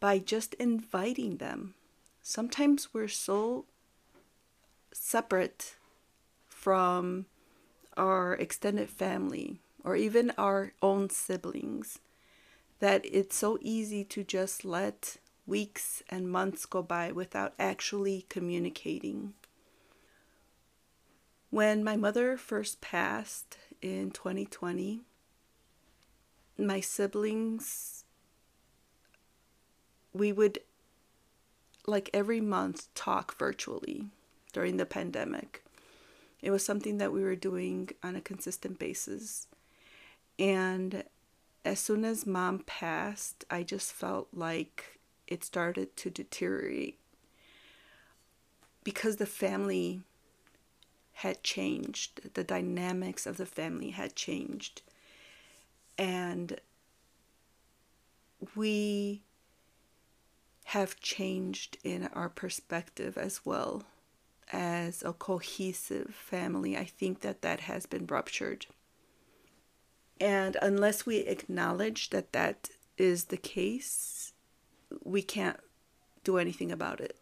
by 0.02 0.18
just 0.18 0.54
inviting 0.54 1.36
them. 1.36 1.74
Sometimes 2.22 2.92
we're 2.92 3.06
so 3.06 3.66
separate 4.92 5.76
from 6.48 7.26
our 7.96 8.34
extended 8.34 8.90
family 8.90 9.60
or 9.84 9.94
even 9.94 10.32
our 10.36 10.72
own 10.82 11.08
siblings 11.08 12.00
that 12.80 13.04
it's 13.04 13.36
so 13.36 13.58
easy 13.60 14.02
to 14.02 14.24
just 14.24 14.64
let 14.64 15.18
weeks 15.46 16.02
and 16.08 16.28
months 16.28 16.66
go 16.66 16.82
by 16.82 17.12
without 17.12 17.54
actually 17.56 18.26
communicating. 18.28 19.34
When 21.50 21.84
my 21.84 21.94
mother 21.94 22.36
first 22.36 22.80
passed 22.80 23.56
in 23.80 24.10
2020, 24.10 25.02
my 26.58 26.80
siblings, 26.80 28.01
we 30.12 30.32
would 30.32 30.58
like 31.86 32.10
every 32.12 32.40
month 32.40 32.92
talk 32.94 33.36
virtually 33.38 34.06
during 34.52 34.76
the 34.76 34.86
pandemic. 34.86 35.64
It 36.40 36.50
was 36.50 36.64
something 36.64 36.98
that 36.98 37.12
we 37.12 37.22
were 37.22 37.36
doing 37.36 37.90
on 38.02 38.16
a 38.16 38.20
consistent 38.20 38.78
basis. 38.78 39.46
And 40.38 41.04
as 41.64 41.78
soon 41.78 42.04
as 42.04 42.26
mom 42.26 42.60
passed, 42.60 43.44
I 43.50 43.62
just 43.62 43.92
felt 43.92 44.28
like 44.32 44.98
it 45.26 45.44
started 45.44 45.96
to 45.96 46.10
deteriorate 46.10 46.98
because 48.84 49.16
the 49.16 49.26
family 49.26 50.00
had 51.14 51.42
changed, 51.42 52.34
the 52.34 52.42
dynamics 52.42 53.26
of 53.26 53.36
the 53.36 53.46
family 53.46 53.90
had 53.90 54.16
changed. 54.16 54.82
And 55.96 56.58
we 58.56 59.22
have 60.72 60.98
changed 61.00 61.76
in 61.84 62.06
our 62.14 62.30
perspective 62.30 63.18
as 63.18 63.44
well 63.44 63.82
as 64.54 65.02
a 65.02 65.12
cohesive 65.12 66.14
family. 66.14 66.78
I 66.78 66.84
think 66.86 67.20
that 67.20 67.42
that 67.42 67.60
has 67.60 67.84
been 67.84 68.06
ruptured. 68.06 68.64
And 70.18 70.56
unless 70.62 71.04
we 71.04 71.18
acknowledge 71.18 72.08
that 72.08 72.32
that 72.32 72.70
is 72.96 73.26
the 73.26 73.36
case, 73.36 74.32
we 75.04 75.20
can't 75.20 75.60
do 76.24 76.38
anything 76.38 76.72
about 76.72 77.00
it 77.00 77.16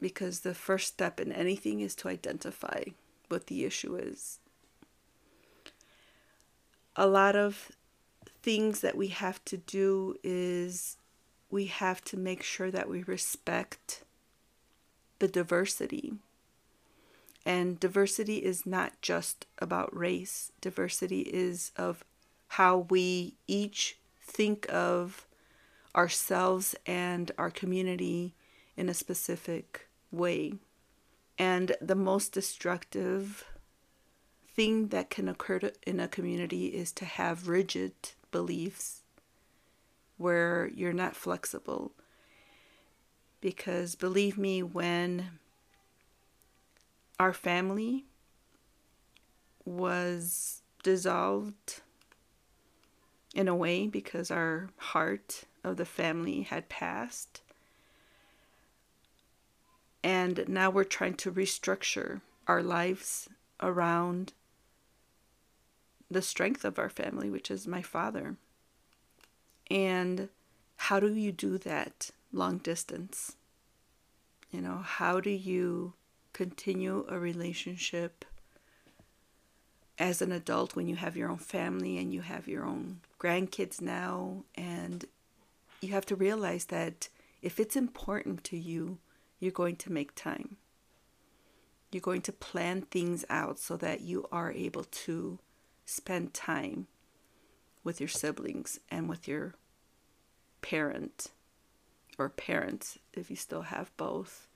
because 0.00 0.40
the 0.40 0.54
first 0.54 0.88
step 0.88 1.20
in 1.20 1.30
anything 1.30 1.78
is 1.78 1.94
to 1.96 2.08
identify 2.08 2.82
what 3.28 3.46
the 3.46 3.64
issue 3.64 3.94
is. 3.94 4.40
A 6.96 7.06
lot 7.06 7.36
of 7.36 7.70
things 8.42 8.80
that 8.80 8.96
we 8.96 9.08
have 9.08 9.44
to 9.44 9.56
do 9.56 10.16
is 10.24 10.96
we 11.50 11.66
have 11.66 12.02
to 12.04 12.16
make 12.16 12.42
sure 12.42 12.70
that 12.70 12.88
we 12.88 13.02
respect 13.04 14.02
the 15.18 15.28
diversity. 15.28 16.14
And 17.44 17.78
diversity 17.78 18.38
is 18.38 18.66
not 18.66 19.00
just 19.00 19.46
about 19.58 19.96
race, 19.96 20.50
diversity 20.60 21.20
is 21.20 21.70
of 21.76 22.04
how 22.48 22.86
we 22.90 23.36
each 23.46 23.98
think 24.20 24.66
of 24.72 25.26
ourselves 25.94 26.74
and 26.84 27.30
our 27.38 27.50
community 27.50 28.34
in 28.76 28.88
a 28.88 28.94
specific 28.94 29.88
way. 30.10 30.54
And 31.38 31.76
the 31.80 31.94
most 31.94 32.32
destructive 32.32 33.44
thing 34.54 34.88
that 34.88 35.10
can 35.10 35.28
occur 35.28 35.70
in 35.86 36.00
a 36.00 36.08
community 36.08 36.68
is 36.68 36.92
to 36.92 37.04
have 37.04 37.48
rigid 37.48 37.92
beliefs 38.32 39.02
where 40.16 40.70
you're 40.74 40.92
not 40.92 41.16
flexible. 41.16 41.92
Because 43.40 43.94
believe 43.94 44.38
me, 44.38 44.62
when 44.62 45.38
our 47.18 47.32
family 47.32 48.04
was 49.64 50.62
dissolved 50.82 51.80
in 53.34 53.48
a 53.48 53.54
way 53.54 53.86
because 53.86 54.30
our 54.30 54.70
heart 54.78 55.44
of 55.62 55.76
the 55.76 55.84
family 55.84 56.42
had 56.42 56.68
passed. 56.68 57.42
And 60.02 60.44
now 60.48 60.70
we're 60.70 60.84
trying 60.84 61.16
to 61.16 61.32
restructure 61.32 62.20
our 62.46 62.62
lives 62.62 63.28
around 63.60 64.32
the 66.10 66.22
strength 66.22 66.64
of 66.64 66.78
our 66.78 66.88
family, 66.88 67.28
which 67.28 67.50
is 67.50 67.66
my 67.66 67.82
father. 67.82 68.36
And 69.70 70.28
how 70.76 71.00
do 71.00 71.12
you 71.14 71.32
do 71.32 71.58
that 71.58 72.10
long 72.32 72.58
distance? 72.58 73.36
You 74.50 74.60
know, 74.60 74.78
how 74.78 75.20
do 75.20 75.30
you 75.30 75.94
continue 76.32 77.04
a 77.08 77.18
relationship 77.18 78.24
as 79.98 80.20
an 80.20 80.30
adult 80.30 80.76
when 80.76 80.86
you 80.86 80.96
have 80.96 81.16
your 81.16 81.30
own 81.30 81.38
family 81.38 81.98
and 81.98 82.12
you 82.12 82.20
have 82.20 82.46
your 82.46 82.64
own 82.64 83.00
grandkids 83.18 83.80
now? 83.80 84.44
And 84.54 85.04
you 85.80 85.92
have 85.92 86.06
to 86.06 86.16
realize 86.16 86.66
that 86.66 87.08
if 87.42 87.58
it's 87.58 87.76
important 87.76 88.44
to 88.44 88.56
you, 88.56 88.98
you're 89.38 89.52
going 89.52 89.76
to 89.76 89.92
make 89.92 90.14
time. 90.14 90.56
You're 91.92 92.00
going 92.00 92.22
to 92.22 92.32
plan 92.32 92.82
things 92.82 93.24
out 93.28 93.58
so 93.58 93.76
that 93.76 94.00
you 94.00 94.26
are 94.32 94.52
able 94.52 94.84
to 94.84 95.38
spend 95.84 96.34
time 96.34 96.88
with 97.86 98.00
your 98.00 98.08
siblings 98.08 98.80
and 98.90 99.08
with 99.08 99.28
your 99.28 99.54
parent 100.60 101.28
or 102.18 102.28
parents 102.28 102.98
if 103.14 103.30
you 103.30 103.36
still 103.36 103.62
have 103.62 103.96
both. 103.96 104.48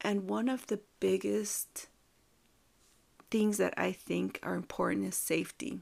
And 0.00 0.28
one 0.28 0.48
of 0.48 0.66
the 0.66 0.80
biggest 0.98 1.86
things 3.30 3.58
that 3.58 3.74
I 3.76 3.92
think 3.92 4.40
are 4.42 4.54
important 4.54 5.06
is 5.06 5.14
safety. 5.14 5.78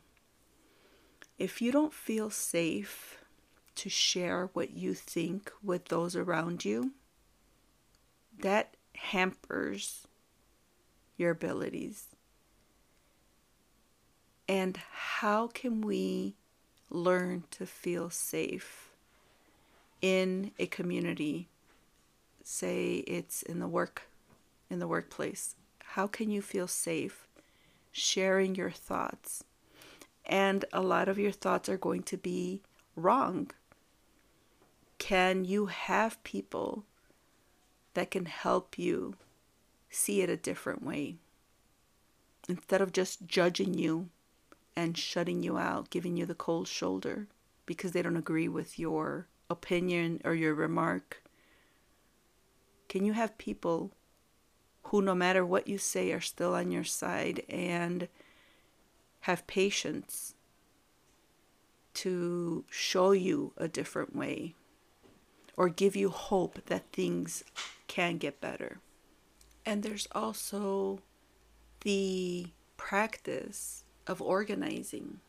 If 1.39 1.63
you 1.63 1.73
don't 1.73 1.95
feel 1.95 2.29
safe 2.29 3.25
to 3.77 3.89
share 3.89 4.51
what 4.53 4.77
you 4.77 4.93
think 4.93 5.51
with 5.63 5.87
those 5.87 6.15
around 6.15 6.65
you, 6.65 6.93
that 8.41 8.77
hampers 8.97 10.07
your 11.17 11.31
abilities 11.31 12.09
and 14.49 14.79
how 14.91 15.49
can 15.49 15.83
we 15.83 16.35
learn 16.91 17.45
to 17.51 17.67
feel 17.67 18.09
safe 18.09 18.89
in 20.01 20.53
a 20.59 20.67
community? 20.67 21.49
Say 22.43 23.05
it's 23.07 23.43
in 23.43 23.59
the 23.59 23.69
work 23.69 24.09
in 24.71 24.79
the 24.79 24.89
workplace. 24.89 25.55
How 25.81 26.07
can 26.07 26.31
you 26.31 26.43
feel 26.43 26.67
safe 26.67 27.27
sharing 27.93 28.55
your 28.55 28.71
thoughts? 28.71 29.45
And 30.27 30.65
a 30.73 30.81
lot 30.81 31.09
of 31.09 31.19
your 31.19 31.33
thoughts 31.33 31.69
are 31.69 31.79
going 31.79 32.03
to 32.05 32.17
be 32.17 32.61
wrong. 32.97 33.51
Can 34.99 35.45
you 35.45 35.67
have 35.67 36.23
people 36.23 36.85
that 37.95 38.11
can 38.11 38.27
help 38.27 38.79
you 38.79 39.15
see 39.91 40.21
it 40.21 40.29
a 40.29 40.37
different 40.37 40.83
way? 40.83 41.17
Instead 42.49 42.81
of 42.81 42.93
just 42.93 43.27
judging 43.27 43.75
you 43.75 44.09
and 44.79 44.97
shutting 44.97 45.43
you 45.43 45.59
out, 45.59 45.91
giving 45.91 46.17
you 46.17 46.25
the 46.25 46.37
cold 46.37 46.69
shoulder 46.69 47.27
because 47.67 47.91
they 47.91 48.01
don't 48.01 48.17
agree 48.17 48.47
with 48.47 48.79
your 48.79 49.27
opinion 49.51 50.21
or 50.25 50.35
your 50.35 50.55
remark? 50.55 51.21
Can 52.89 53.05
you 53.05 53.13
have 53.13 53.37
people 53.39 53.91
who, 54.85 55.03
no 55.03 55.17
matter 55.17 55.45
what 55.45 55.67
you 55.67 55.79
say, 55.79 56.13
are 56.13 56.21
still 56.21 56.55
on 56.55 56.71
your 56.71 56.85
side 56.85 57.43
and 57.49 58.07
have 59.23 59.49
patience 59.49 60.37
to 61.95 62.65
show 62.71 63.11
you 63.11 63.53
a 63.57 63.67
different 63.67 64.15
way 64.15 64.55
or 65.57 65.69
give 65.69 65.97
you 65.97 66.09
hope 66.09 66.65
that 66.67 66.93
things 66.93 67.43
can 67.89 68.17
get 68.17 68.41
better? 68.41 68.79
And 69.67 69.83
there's 69.83 70.07
also 70.13 71.01
the 71.81 72.53
practice 72.77 73.83
of 74.09 74.23
organizing. 74.23 75.21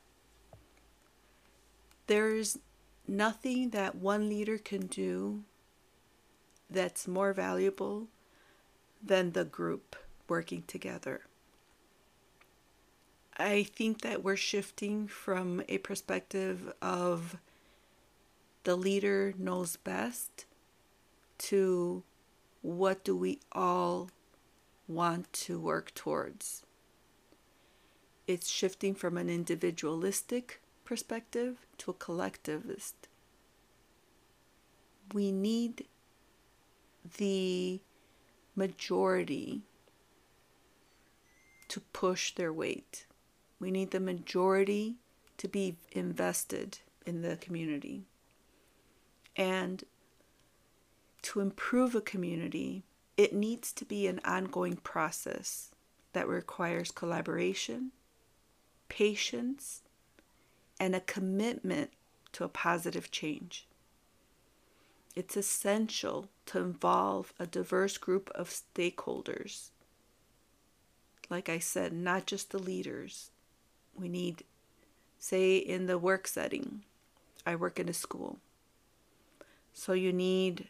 There's 2.07 2.57
nothing 3.07 3.69
that 3.71 3.95
one 3.95 4.29
leader 4.29 4.57
can 4.57 4.87
do 4.87 5.43
that's 6.69 7.07
more 7.07 7.33
valuable 7.33 8.07
than 9.03 9.31
the 9.31 9.45
group 9.45 9.95
working 10.27 10.63
together. 10.63 11.21
I 13.37 13.63
think 13.63 14.01
that 14.01 14.23
we're 14.23 14.35
shifting 14.35 15.07
from 15.07 15.63
a 15.69 15.77
perspective 15.77 16.73
of 16.81 17.37
the 18.63 18.75
leader 18.75 19.33
knows 19.37 19.77
best 19.77 20.45
to 21.39 22.03
what 22.61 23.03
do 23.03 23.15
we 23.15 23.39
all 23.53 24.09
want 24.87 25.31
to 25.31 25.57
work 25.59 25.93
towards 25.93 26.63
it's 28.29 28.47
shifting 28.47 28.93
from 28.93 29.17
an 29.17 29.27
individualistic 29.27 30.61
perspective 30.85 31.65
to 31.79 31.89
a 31.89 31.95
collectivist. 31.95 33.07
We 35.15 35.31
need 35.31 35.87
the 37.17 37.79
majority 38.55 39.63
to 41.69 41.79
push 41.91 42.35
their 42.35 42.53
weight. 42.53 43.07
We 43.59 43.71
need 43.71 43.89
the 43.89 43.99
majority 43.99 44.97
to 45.37 45.47
be 45.47 45.77
invested 45.91 46.77
in 47.07 47.23
the 47.23 47.35
community. 47.35 48.03
And 49.35 49.83
to 51.23 51.39
improve 51.39 51.95
a 51.95 52.01
community, 52.01 52.83
it 53.17 53.33
needs 53.33 53.73
to 53.73 53.85
be 53.85 54.05
an 54.05 54.21
ongoing 54.23 54.75
process 54.75 55.71
that 56.13 56.27
requires 56.27 56.91
collaboration, 56.91 57.91
patience, 58.89 59.81
and 60.79 60.95
a 60.95 60.99
commitment 60.99 61.91
to 62.33 62.43
a 62.43 62.49
positive 62.49 63.11
change. 63.11 63.67
It's 65.15 65.37
essential 65.37 66.29
to 66.47 66.59
involve 66.59 67.33
a 67.39 67.47
diverse 67.47 67.97
group 67.97 68.29
of 68.35 68.49
stakeholders. 68.49 69.69
Like 71.29 71.49
I 71.49 71.59
said, 71.59 71.93
not 71.93 72.25
just 72.25 72.51
the 72.51 72.59
leaders. 72.59 73.31
We 73.95 74.07
need, 74.07 74.43
say, 75.17 75.57
in 75.57 75.85
the 75.85 75.97
work 75.97 76.27
setting, 76.27 76.83
I 77.45 77.55
work 77.55 77.79
in 77.79 77.89
a 77.89 77.93
school. 77.93 78.39
So 79.73 79.93
you 79.93 80.11
need 80.13 80.69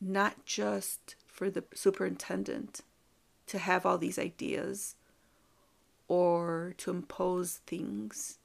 not 0.00 0.44
just 0.44 1.14
for 1.26 1.50
the 1.50 1.64
superintendent 1.74 2.80
to 3.46 3.58
have 3.58 3.84
all 3.84 3.98
these 3.98 4.18
ideas 4.18 4.96
or 6.08 6.74
to 6.78 6.90
impose 6.90 7.60
things. 7.66 8.38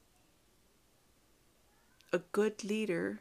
A 2.12 2.20
good 2.32 2.64
leader 2.64 3.20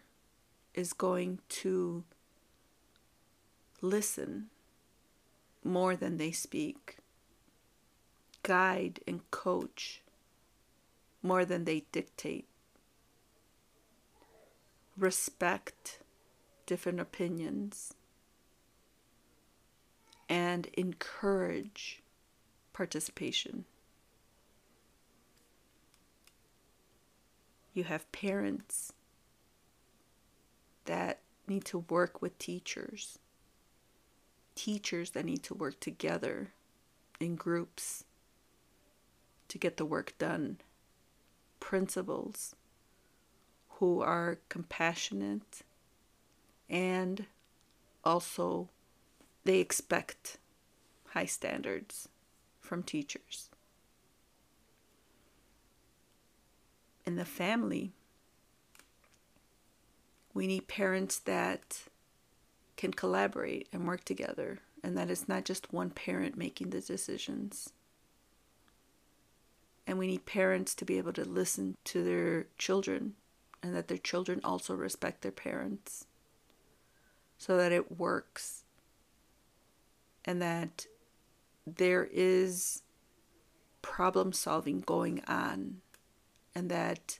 is 0.74 0.94
going 0.94 1.40
to 1.50 2.04
listen 3.82 4.48
more 5.64 5.96
than 5.96 6.18
they 6.18 6.32
speak, 6.32 6.98
guide 8.44 9.00
and 9.08 9.30
coach 9.32 10.02
more 11.22 11.44
than 11.44 11.66
they 11.66 11.84
dictate, 11.92 12.48
respect 14.98 16.00
different 16.66 17.00
opinions, 17.00 17.94
and 20.30 20.68
encourage 20.74 22.02
participation. 22.74 23.66
You 27.78 27.84
have 27.84 28.12
parents 28.12 28.92
that 30.86 31.20
need 31.48 31.64
to 31.66 31.86
work 31.92 32.24
with 32.24 32.40
teachers, 32.40 33.20
teachers 34.56 35.12
that 35.12 35.26
need 35.26 35.44
to 35.44 35.54
work 35.54 35.80
together 35.80 36.54
in 37.20 37.36
groups 37.36 38.04
to 39.50 39.60
get 39.60 39.78
the 39.78 39.86
work 39.86 40.18
done, 40.18 40.58
principals 41.60 42.56
who 43.74 44.02
are 44.02 44.40
compassionate 44.50 45.62
and 46.68 47.28
also 48.04 48.70
they 49.44 49.60
expect 49.60 50.40
high 51.10 51.26
standards 51.26 52.10
from 52.60 52.82
teachers. 52.82 53.52
In 57.08 57.16
the 57.16 57.24
family, 57.24 57.94
we 60.34 60.46
need 60.46 60.68
parents 60.68 61.20
that 61.20 61.84
can 62.76 62.92
collaborate 62.92 63.70
and 63.72 63.88
work 63.88 64.04
together, 64.04 64.60
and 64.84 64.98
that 64.98 65.10
it's 65.10 65.30
not 65.30 65.46
just 65.46 65.72
one 65.72 65.90
parent 65.90 66.38
making 66.38 66.72
the 66.72 66.82
decisions. 66.82 67.72
And 69.88 69.98
we 69.98 70.08
need 70.08 70.26
parents 70.26 70.76
to 70.76 70.84
be 70.84 70.98
able 70.98 71.14
to 71.14 71.24
listen 71.24 71.78
to 71.86 72.04
their 72.04 72.48
children 72.58 73.14
and 73.64 73.74
that 73.74 73.88
their 73.88 73.98
children 73.98 74.42
also 74.44 74.76
respect 74.76 75.22
their 75.22 75.32
parents 75.32 76.08
so 77.38 77.56
that 77.56 77.72
it 77.72 77.98
works 77.98 78.66
and 80.26 80.42
that 80.42 80.86
there 81.66 82.10
is 82.12 82.82
problem 83.82 84.34
solving 84.34 84.82
going 84.82 85.24
on 85.26 85.78
and 86.58 86.72
that 86.72 87.20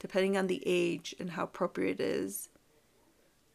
depending 0.00 0.36
on 0.36 0.48
the 0.48 0.60
age 0.66 1.14
and 1.20 1.30
how 1.30 1.44
appropriate 1.44 2.00
it 2.00 2.04
is, 2.04 2.48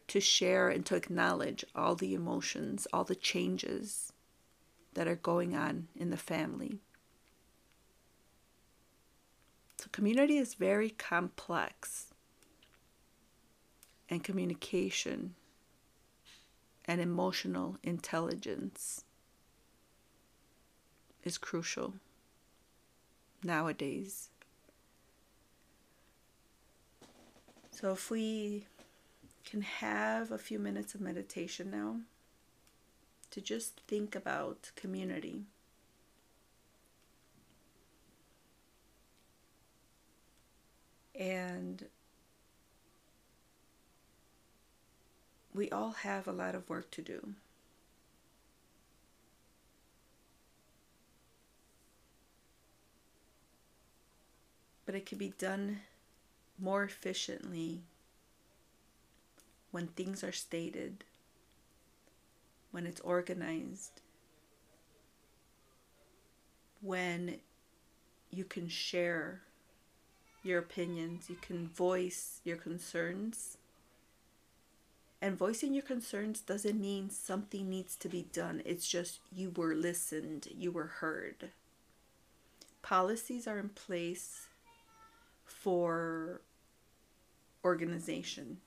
to 0.08 0.22
share 0.22 0.70
and 0.70 0.86
to 0.86 0.96
acknowledge 0.96 1.66
all 1.76 1.96
the 1.96 2.14
emotions, 2.14 2.88
all 2.94 3.04
the 3.04 3.16
changes 3.16 4.14
that 4.94 5.08
are 5.08 5.18
going 5.18 5.54
on 5.54 5.90
in 5.98 6.12
the 6.12 6.18
family. 6.18 6.80
So, 9.80 9.88
community 9.92 10.38
is 10.38 10.54
very 10.54 10.92
complex, 10.92 12.14
and 14.08 14.24
communication 14.24 15.36
and 16.86 17.02
emotional 17.02 17.78
intelligence 17.84 19.04
is 21.26 21.38
crucial 21.38 21.96
nowadays. 23.44 24.30
So, 27.76 27.92
if 27.92 28.10
we 28.10 28.68
can 29.44 29.62
have 29.62 30.32
a 30.32 30.38
few 30.38 30.58
minutes 30.58 30.96
of 30.96 31.02
meditation 31.02 31.72
now 31.72 31.98
to 33.32 33.42
just 33.42 33.82
think 33.86 34.16
about 34.16 34.72
community. 34.78 35.42
And 41.20 41.84
we 45.54 45.70
all 45.70 45.92
have 45.92 46.30
a 46.30 46.32
lot 46.32 46.56
of 46.56 46.70
work 46.70 46.90
to 46.92 47.02
do. 47.02 47.34
But 54.86 54.96
it 54.96 55.06
can 55.06 55.18
be 55.18 55.34
done 55.38 55.82
more 56.60 56.84
efficiently 56.84 57.82
when 59.72 59.88
things 59.88 60.24
are 60.24 60.32
stated, 60.32 61.04
when 62.72 62.86
it's 62.86 63.02
organized, 63.02 64.02
when 66.82 67.40
you 68.32 68.44
can 68.44 68.70
share 68.70 69.42
your 70.44 70.60
opinions, 70.60 71.30
you 71.30 71.36
can 71.42 71.68
voice 71.68 72.40
your 72.44 72.58
concerns. 72.58 73.58
And 75.22 75.38
voicing 75.38 75.74
your 75.74 75.84
concerns 75.84 76.42
doesn't 76.42 76.80
mean 76.80 77.10
something 77.10 77.70
needs 77.70 77.96
to 77.98 78.08
be 78.08 78.28
done. 78.32 78.62
It's 78.64 78.88
just 78.88 79.20
you 79.34 79.52
were 79.56 79.74
listened, 79.74 80.48
you 80.56 80.72
were 80.72 80.88
heard. 80.88 81.50
Policies 82.84 83.48
are 83.48 83.58
in 83.58 83.70
place 83.70 84.48
for 85.46 86.42
organization. 87.64 88.58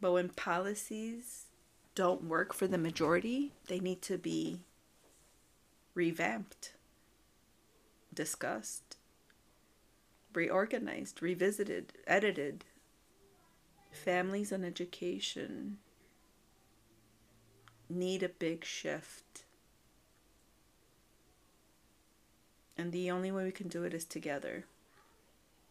But 0.00 0.12
when 0.12 0.28
policies 0.30 1.46
don't 1.94 2.24
work 2.24 2.52
for 2.52 2.66
the 2.66 2.78
majority, 2.78 3.52
they 3.68 3.78
need 3.78 4.02
to 4.02 4.18
be 4.18 4.60
revamped, 5.94 6.72
discussed, 8.12 8.96
reorganized, 10.32 11.22
revisited, 11.22 11.92
edited. 12.06 12.64
Families 13.92 14.50
and 14.50 14.64
education 14.64 15.78
need 17.88 18.24
a 18.24 18.28
big 18.28 18.64
shift. 18.64 19.43
And 22.76 22.92
the 22.92 23.10
only 23.10 23.30
way 23.30 23.44
we 23.44 23.52
can 23.52 23.68
do 23.68 23.84
it 23.84 23.94
is 23.94 24.04
together. 24.04 24.64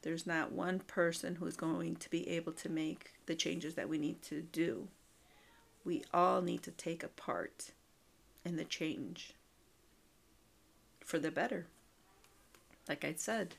There's 0.04 0.28
not 0.28 0.52
one 0.52 0.80
person 0.80 1.36
who's 1.36 1.56
going 1.56 1.96
to 1.98 2.10
be 2.10 2.28
able 2.30 2.54
to 2.54 2.70
make 2.70 3.14
the 3.26 3.36
changes 3.36 3.76
that 3.76 3.90
we 3.90 3.98
need 3.98 4.22
to 4.24 4.42
do. 4.42 4.88
We 5.86 6.04
all 6.14 6.42
need 6.42 6.64
to 6.64 6.72
take 6.72 7.04
a 7.04 7.10
part 7.10 7.72
in 8.46 8.56
the 8.56 8.66
change 8.66 9.34
for 11.00 11.20
the 11.20 11.32
better. 11.32 11.68
Like 12.88 13.06
I 13.06 13.14
said, 13.16 13.56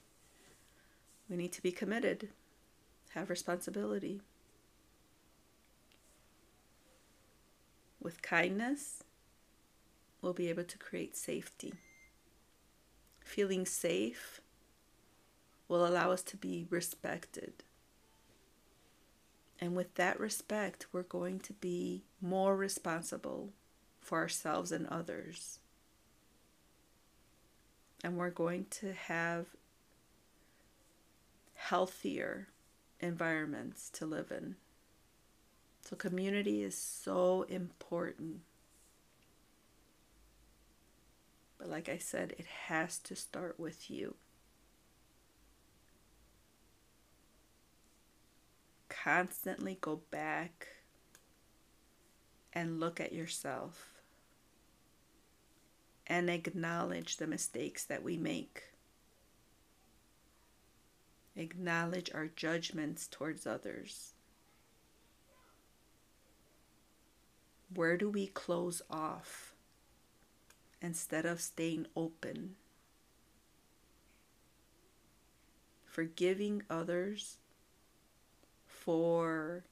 we 1.28 1.37
need 1.37 1.52
to 1.52 1.62
be 1.62 1.72
committed, 1.72 2.28
have 3.11 3.30
responsibility. 3.30 4.20
With 8.02 8.20
kindness, 8.20 9.02
we'll 10.20 10.35
be 10.35 10.50
able 10.50 10.64
to 10.64 10.78
create 10.78 11.16
safety 11.16 11.72
feeling 13.24 13.66
safe 13.66 14.40
will 15.66 15.87
allow 15.87 16.12
us 16.12 16.22
to 16.22 16.37
be 16.37 16.66
respected. 16.70 17.64
And 19.60 19.74
with 19.74 19.94
that 19.94 20.20
respect, 20.20 20.87
we're 20.92 21.02
going 21.02 21.40
to 21.40 21.52
be 21.54 22.04
more 22.20 22.56
responsible 22.56 23.50
for 24.00 24.18
ourselves 24.18 24.70
and 24.70 24.87
others. 24.87 25.58
And 28.02 28.18
we're 28.18 28.30
going 28.30 28.66
to 28.70 28.92
have 28.92 29.46
healthier 31.54 32.48
environments 33.00 33.88
to 33.90 34.04
live 34.04 34.30
in. 34.30 34.56
So, 35.80 35.96
community 35.96 36.62
is 36.62 36.76
so 36.76 37.42
important. 37.48 38.40
But 41.64 41.70
like 41.70 41.88
I 41.88 41.96
said, 41.96 42.35
it 42.37 42.44
has 42.66 42.98
to 42.98 43.16
start 43.16 43.59
with 43.59 43.90
you. 43.90 44.16
Constantly 48.90 49.79
go 49.81 50.03
back 50.11 50.68
and 52.53 52.81
look 52.81 53.00
at 53.00 53.14
yourself 53.14 53.94
and 56.07 56.29
acknowledge 56.29 57.16
the 57.16 57.27
mistakes 57.27 57.83
that 57.85 58.03
we 58.03 58.18
make. 58.18 58.64
Acknowledge 61.35 62.11
our 62.12 62.27
judgments 62.27 63.09
towards 63.09 63.46
others. 63.46 64.12
Where 67.72 67.96
do 67.96 68.11
we 68.11 68.27
close 68.27 68.83
off 68.90 69.53
instead 70.84 71.24
of 71.24 71.40
staying 71.40 71.86
open? 71.96 72.56
Forgiving 75.86 76.62
others 76.68 77.38
for 78.66 79.64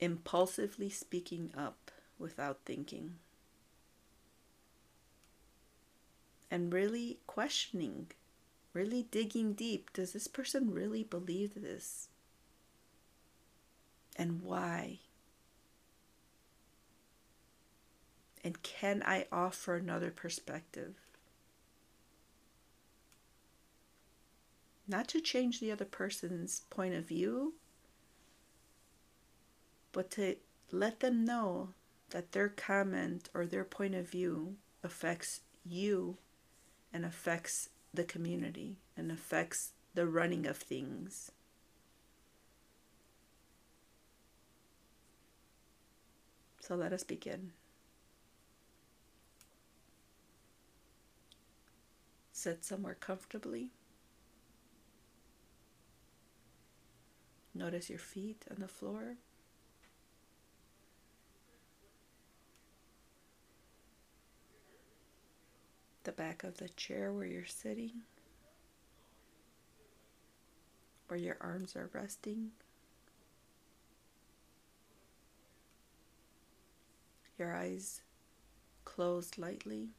impulsively 0.00 0.88
speaking 0.88 1.52
up 1.56 1.90
without 2.18 2.60
thinking. 2.64 3.16
And 6.50 6.72
really 6.72 7.18
questioning, 7.26 8.08
really 8.72 9.06
digging 9.10 9.52
deep 9.52 9.92
does 9.92 10.12
this 10.12 10.26
person 10.26 10.72
really 10.72 11.04
believe 11.04 11.54
this? 11.54 12.08
And 14.16 14.42
why? 14.42 15.00
And 18.42 18.62
can 18.62 19.02
I 19.04 19.26
offer 19.30 19.76
another 19.76 20.10
perspective? 20.10 20.94
Not 24.88 25.08
to 25.08 25.20
change 25.20 25.60
the 25.60 25.70
other 25.70 25.84
person's 25.84 26.62
point 26.70 26.94
of 26.94 27.06
view, 27.06 27.54
but 29.92 30.10
to 30.12 30.36
let 30.72 31.00
them 31.00 31.24
know 31.24 31.70
that 32.10 32.32
their 32.32 32.48
comment 32.48 33.28
or 33.34 33.46
their 33.46 33.64
point 33.64 33.94
of 33.94 34.08
view 34.08 34.56
affects 34.82 35.42
you 35.64 36.16
and 36.92 37.04
affects 37.04 37.68
the 37.92 38.04
community 38.04 38.78
and 38.96 39.12
affects 39.12 39.72
the 39.94 40.06
running 40.06 40.46
of 40.46 40.56
things. 40.56 41.30
So 46.60 46.74
let 46.74 46.92
us 46.92 47.04
begin. 47.04 47.52
Sit 52.42 52.64
somewhere 52.64 52.96
comfortably. 52.98 53.68
Notice 57.54 57.90
your 57.90 57.98
feet 57.98 58.46
on 58.50 58.56
the 58.60 58.66
floor. 58.66 59.16
The 66.04 66.12
back 66.12 66.42
of 66.42 66.56
the 66.56 66.70
chair 66.70 67.12
where 67.12 67.26
you're 67.26 67.44
sitting, 67.44 68.04
where 71.08 71.20
your 71.20 71.36
arms 71.42 71.76
are 71.76 71.90
resting. 71.92 72.52
Your 77.38 77.54
eyes 77.54 78.00
closed 78.86 79.36
lightly. 79.36 79.90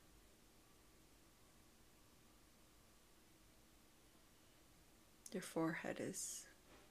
Your 5.31 5.41
forehead 5.41 5.97
is 5.99 6.45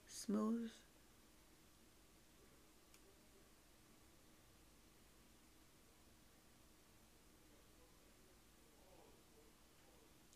smooth. 0.07 0.71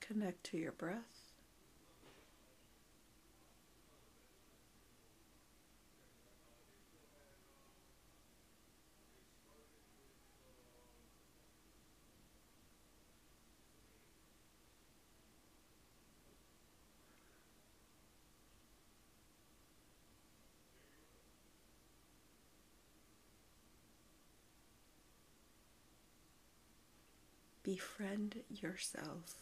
Connect 0.01 0.45
to 0.45 0.59
your 0.59 0.73
breath. 0.73 1.24
Befriend 27.65 28.43
yourself. 28.51 29.37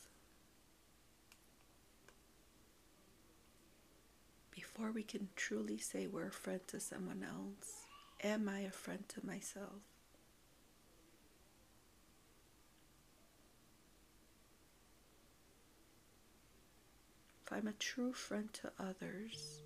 Before 4.54 4.92
we 4.92 5.02
can 5.02 5.28
truly 5.34 5.76
say 5.76 6.06
we're 6.06 6.28
a 6.28 6.30
friend 6.30 6.60
to 6.68 6.78
someone 6.78 7.24
else, 7.28 7.86
am 8.22 8.48
I 8.48 8.60
a 8.60 8.70
friend 8.70 9.04
to 9.08 9.26
myself? 9.26 9.82
If 17.44 17.52
I'm 17.52 17.66
a 17.66 17.72
true 17.72 18.12
friend 18.12 18.52
to 18.54 18.70
others, 18.78 19.62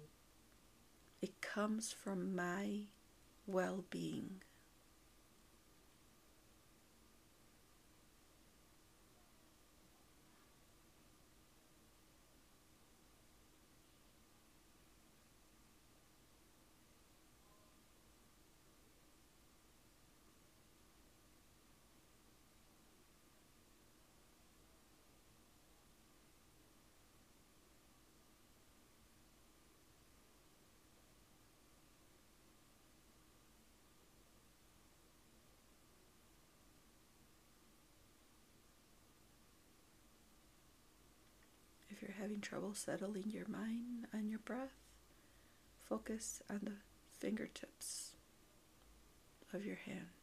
it 1.21 1.43
comes 1.43 1.93
from 1.93 2.35
my 2.35 2.85
well 3.47 3.85
being. 3.91 4.41
Having 42.27 42.41
trouble 42.41 42.75
settling 42.75 43.23
your 43.29 43.47
mind 43.47 44.05
and 44.13 44.29
your 44.29 44.41
breath, 44.41 44.75
focus 45.89 46.43
on 46.51 46.59
the 46.65 46.73
fingertips 47.21 48.15
of 49.55 49.65
your 49.65 49.77
hand. 49.77 50.16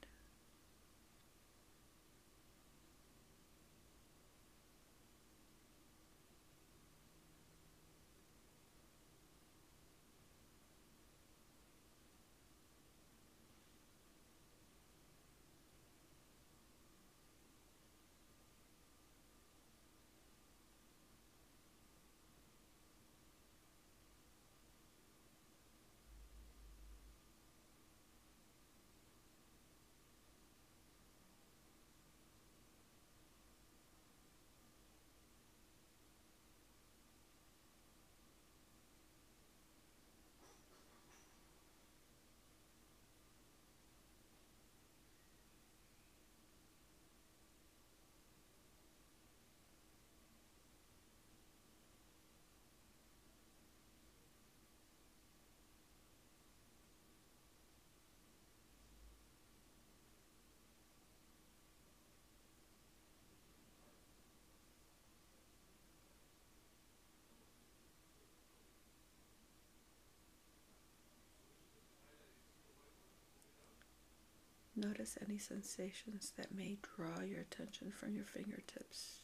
Notice 74.84 75.18
any 75.26 75.38
sensations 75.38 76.34
that 76.38 76.54
may 76.54 76.78
draw 76.82 77.22
your 77.22 77.40
attention 77.40 77.90
from 77.92 78.16
your 78.16 78.26
fingertips 78.26 79.20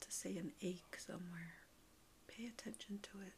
to, 0.00 0.10
say, 0.10 0.36
an 0.36 0.50
ache 0.60 0.96
somewhere. 0.98 1.54
Pay 2.26 2.46
attention 2.46 2.98
to 3.02 3.20
it. 3.24 3.32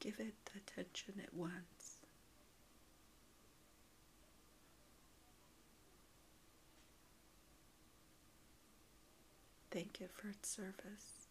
Give 0.00 0.20
it 0.20 0.34
attention 0.78 1.14
at 1.22 1.34
once. 1.34 1.98
Thank 9.70 10.00
it 10.00 10.10
for 10.14 10.28
its 10.28 10.48
service. 10.48 11.26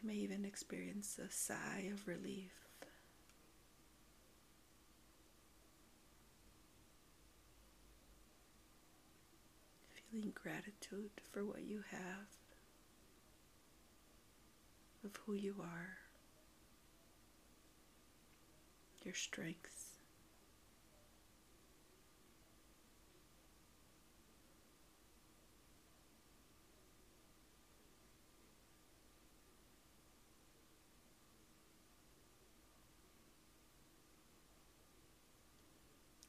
You 0.00 0.08
may 0.08 0.14
even 0.14 0.44
experience 0.44 1.18
a 1.24 1.30
sigh 1.30 1.90
of 1.92 2.08
relief. 2.08 2.61
Feeling 10.12 10.34
gratitude 10.34 11.10
for 11.32 11.42
what 11.42 11.62
you 11.62 11.82
have, 11.90 12.26
of 15.06 15.18
who 15.24 15.32
you 15.32 15.54
are, 15.58 15.96
your 19.02 19.14
strengths. 19.14 19.88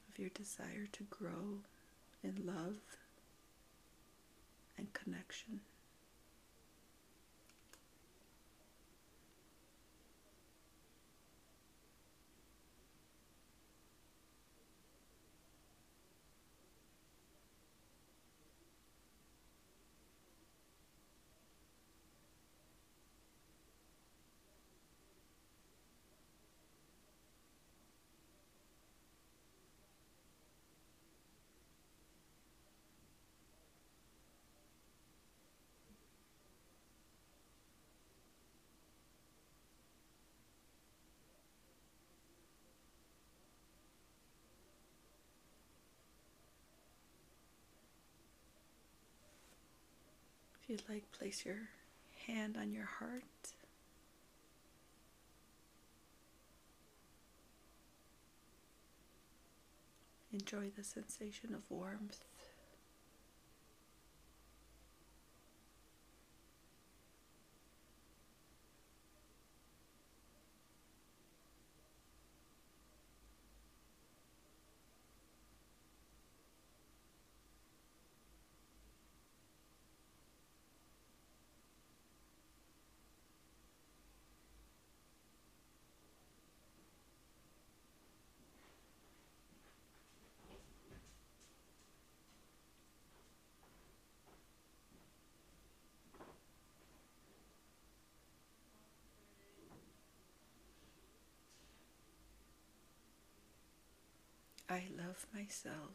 of 0.09 0.19
your 0.19 0.29
desire 0.29 0.87
to 0.91 1.03
grow 1.05 1.57
in 2.23 2.45
love 2.45 2.77
and 4.77 4.91
connection. 4.93 5.59
You'd 50.73 50.89
like, 50.89 51.11
place 51.11 51.45
your 51.45 51.69
hand 52.25 52.57
on 52.59 52.73
your 52.73 52.89
heart. 52.99 53.21
Enjoy 60.33 60.71
the 60.75 60.83
sensation 60.83 61.53
of 61.53 61.69
warmth. 61.69 62.25
I 104.73 104.85
love 104.97 105.27
myself. 105.35 105.93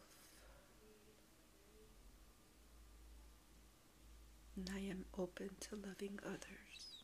And 4.55 4.69
I 4.73 4.79
am 4.89 5.03
open 5.17 5.49
to 5.59 5.75
loving 5.75 6.17
others. 6.25 6.98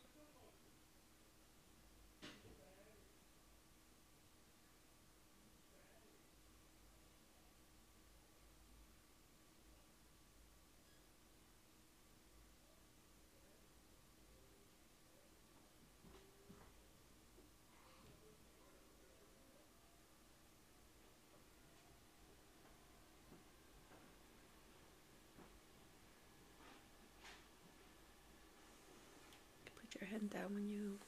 Head 30.16 30.30
down 30.30 30.54
when 30.54 30.66
you 30.70 30.98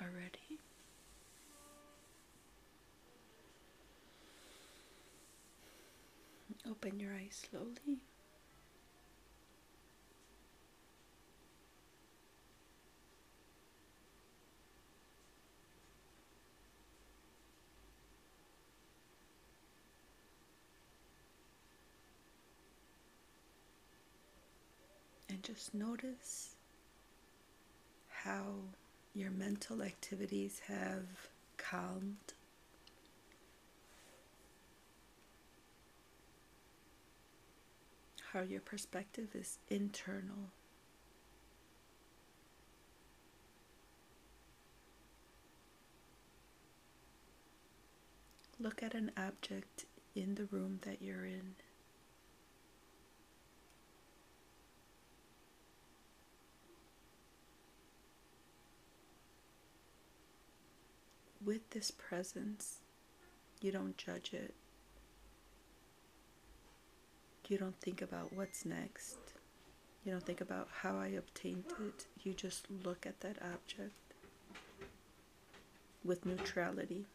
are 0.00 0.08
ready. 0.14 0.60
Open 6.70 7.00
your 7.00 7.12
eyes 7.12 7.44
slowly. 7.50 7.98
And 25.28 25.42
just 25.42 25.74
notice 25.74 26.54
how 28.24 28.54
your 29.12 29.30
mental 29.30 29.82
activities 29.82 30.62
have 30.66 31.28
calmed. 31.58 32.32
How 38.32 38.40
your 38.40 38.62
perspective 38.62 39.28
is 39.34 39.58
internal. 39.68 40.50
Look 48.58 48.82
at 48.82 48.94
an 48.94 49.10
object 49.18 49.84
in 50.14 50.34
the 50.36 50.46
room 50.46 50.78
that 50.82 51.02
you're 51.02 51.26
in. 51.26 51.54
With 61.44 61.70
this 61.70 61.90
presence, 61.90 62.78
you 63.60 63.72
don't 63.72 63.96
judge 63.96 64.32
it. 64.32 64.54
You 67.48 67.58
don't 67.58 67.78
think 67.80 68.00
about 68.00 68.32
what's 68.32 68.64
next. 68.64 69.18
You 70.04 70.12
don't 70.12 70.24
think 70.24 70.40
about 70.40 70.68
how 70.82 70.96
I 70.96 71.08
obtained 71.08 71.64
it. 71.80 72.06
You 72.22 72.32
just 72.32 72.66
look 72.84 73.06
at 73.06 73.20
that 73.20 73.36
object 73.42 73.92
with 76.04 76.26
neutrality. 76.26 77.06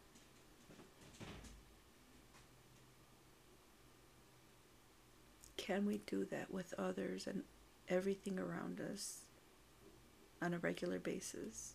Can 5.56 5.86
we 5.86 5.98
do 6.06 6.24
that 6.26 6.52
with 6.52 6.74
others 6.78 7.26
and 7.26 7.42
everything 7.88 8.38
around 8.38 8.80
us 8.80 9.20
on 10.42 10.54
a 10.54 10.58
regular 10.58 10.98
basis 10.98 11.74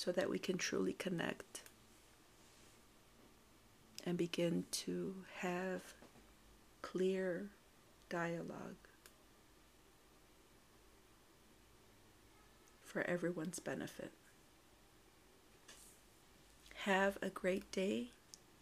so 0.00 0.10
that 0.12 0.30
we 0.30 0.38
can 0.38 0.56
truly 0.56 0.94
connect 0.94 1.60
and 4.06 4.16
begin 4.16 4.64
to 4.70 5.14
have 5.40 5.82
clear 6.80 7.50
dialogue 8.08 8.88
for 12.82 13.02
everyone's 13.02 13.58
benefit. 13.58 14.10
Have 16.84 17.18
a 17.20 17.28
great 17.28 17.70
day. 17.70 18.12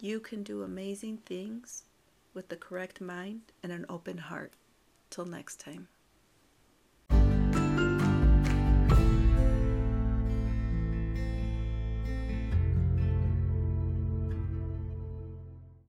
You 0.01 0.19
can 0.19 0.43
do 0.43 0.63
amazing 0.63 1.19
things 1.19 1.83
with 2.33 2.49
the 2.49 2.57
correct 2.57 2.99
mind 2.99 3.43
and 3.63 3.71
an 3.71 3.85
open 3.87 4.17
heart. 4.17 4.51
Till 5.09 5.25
next 5.25 5.61
time. 5.61 5.87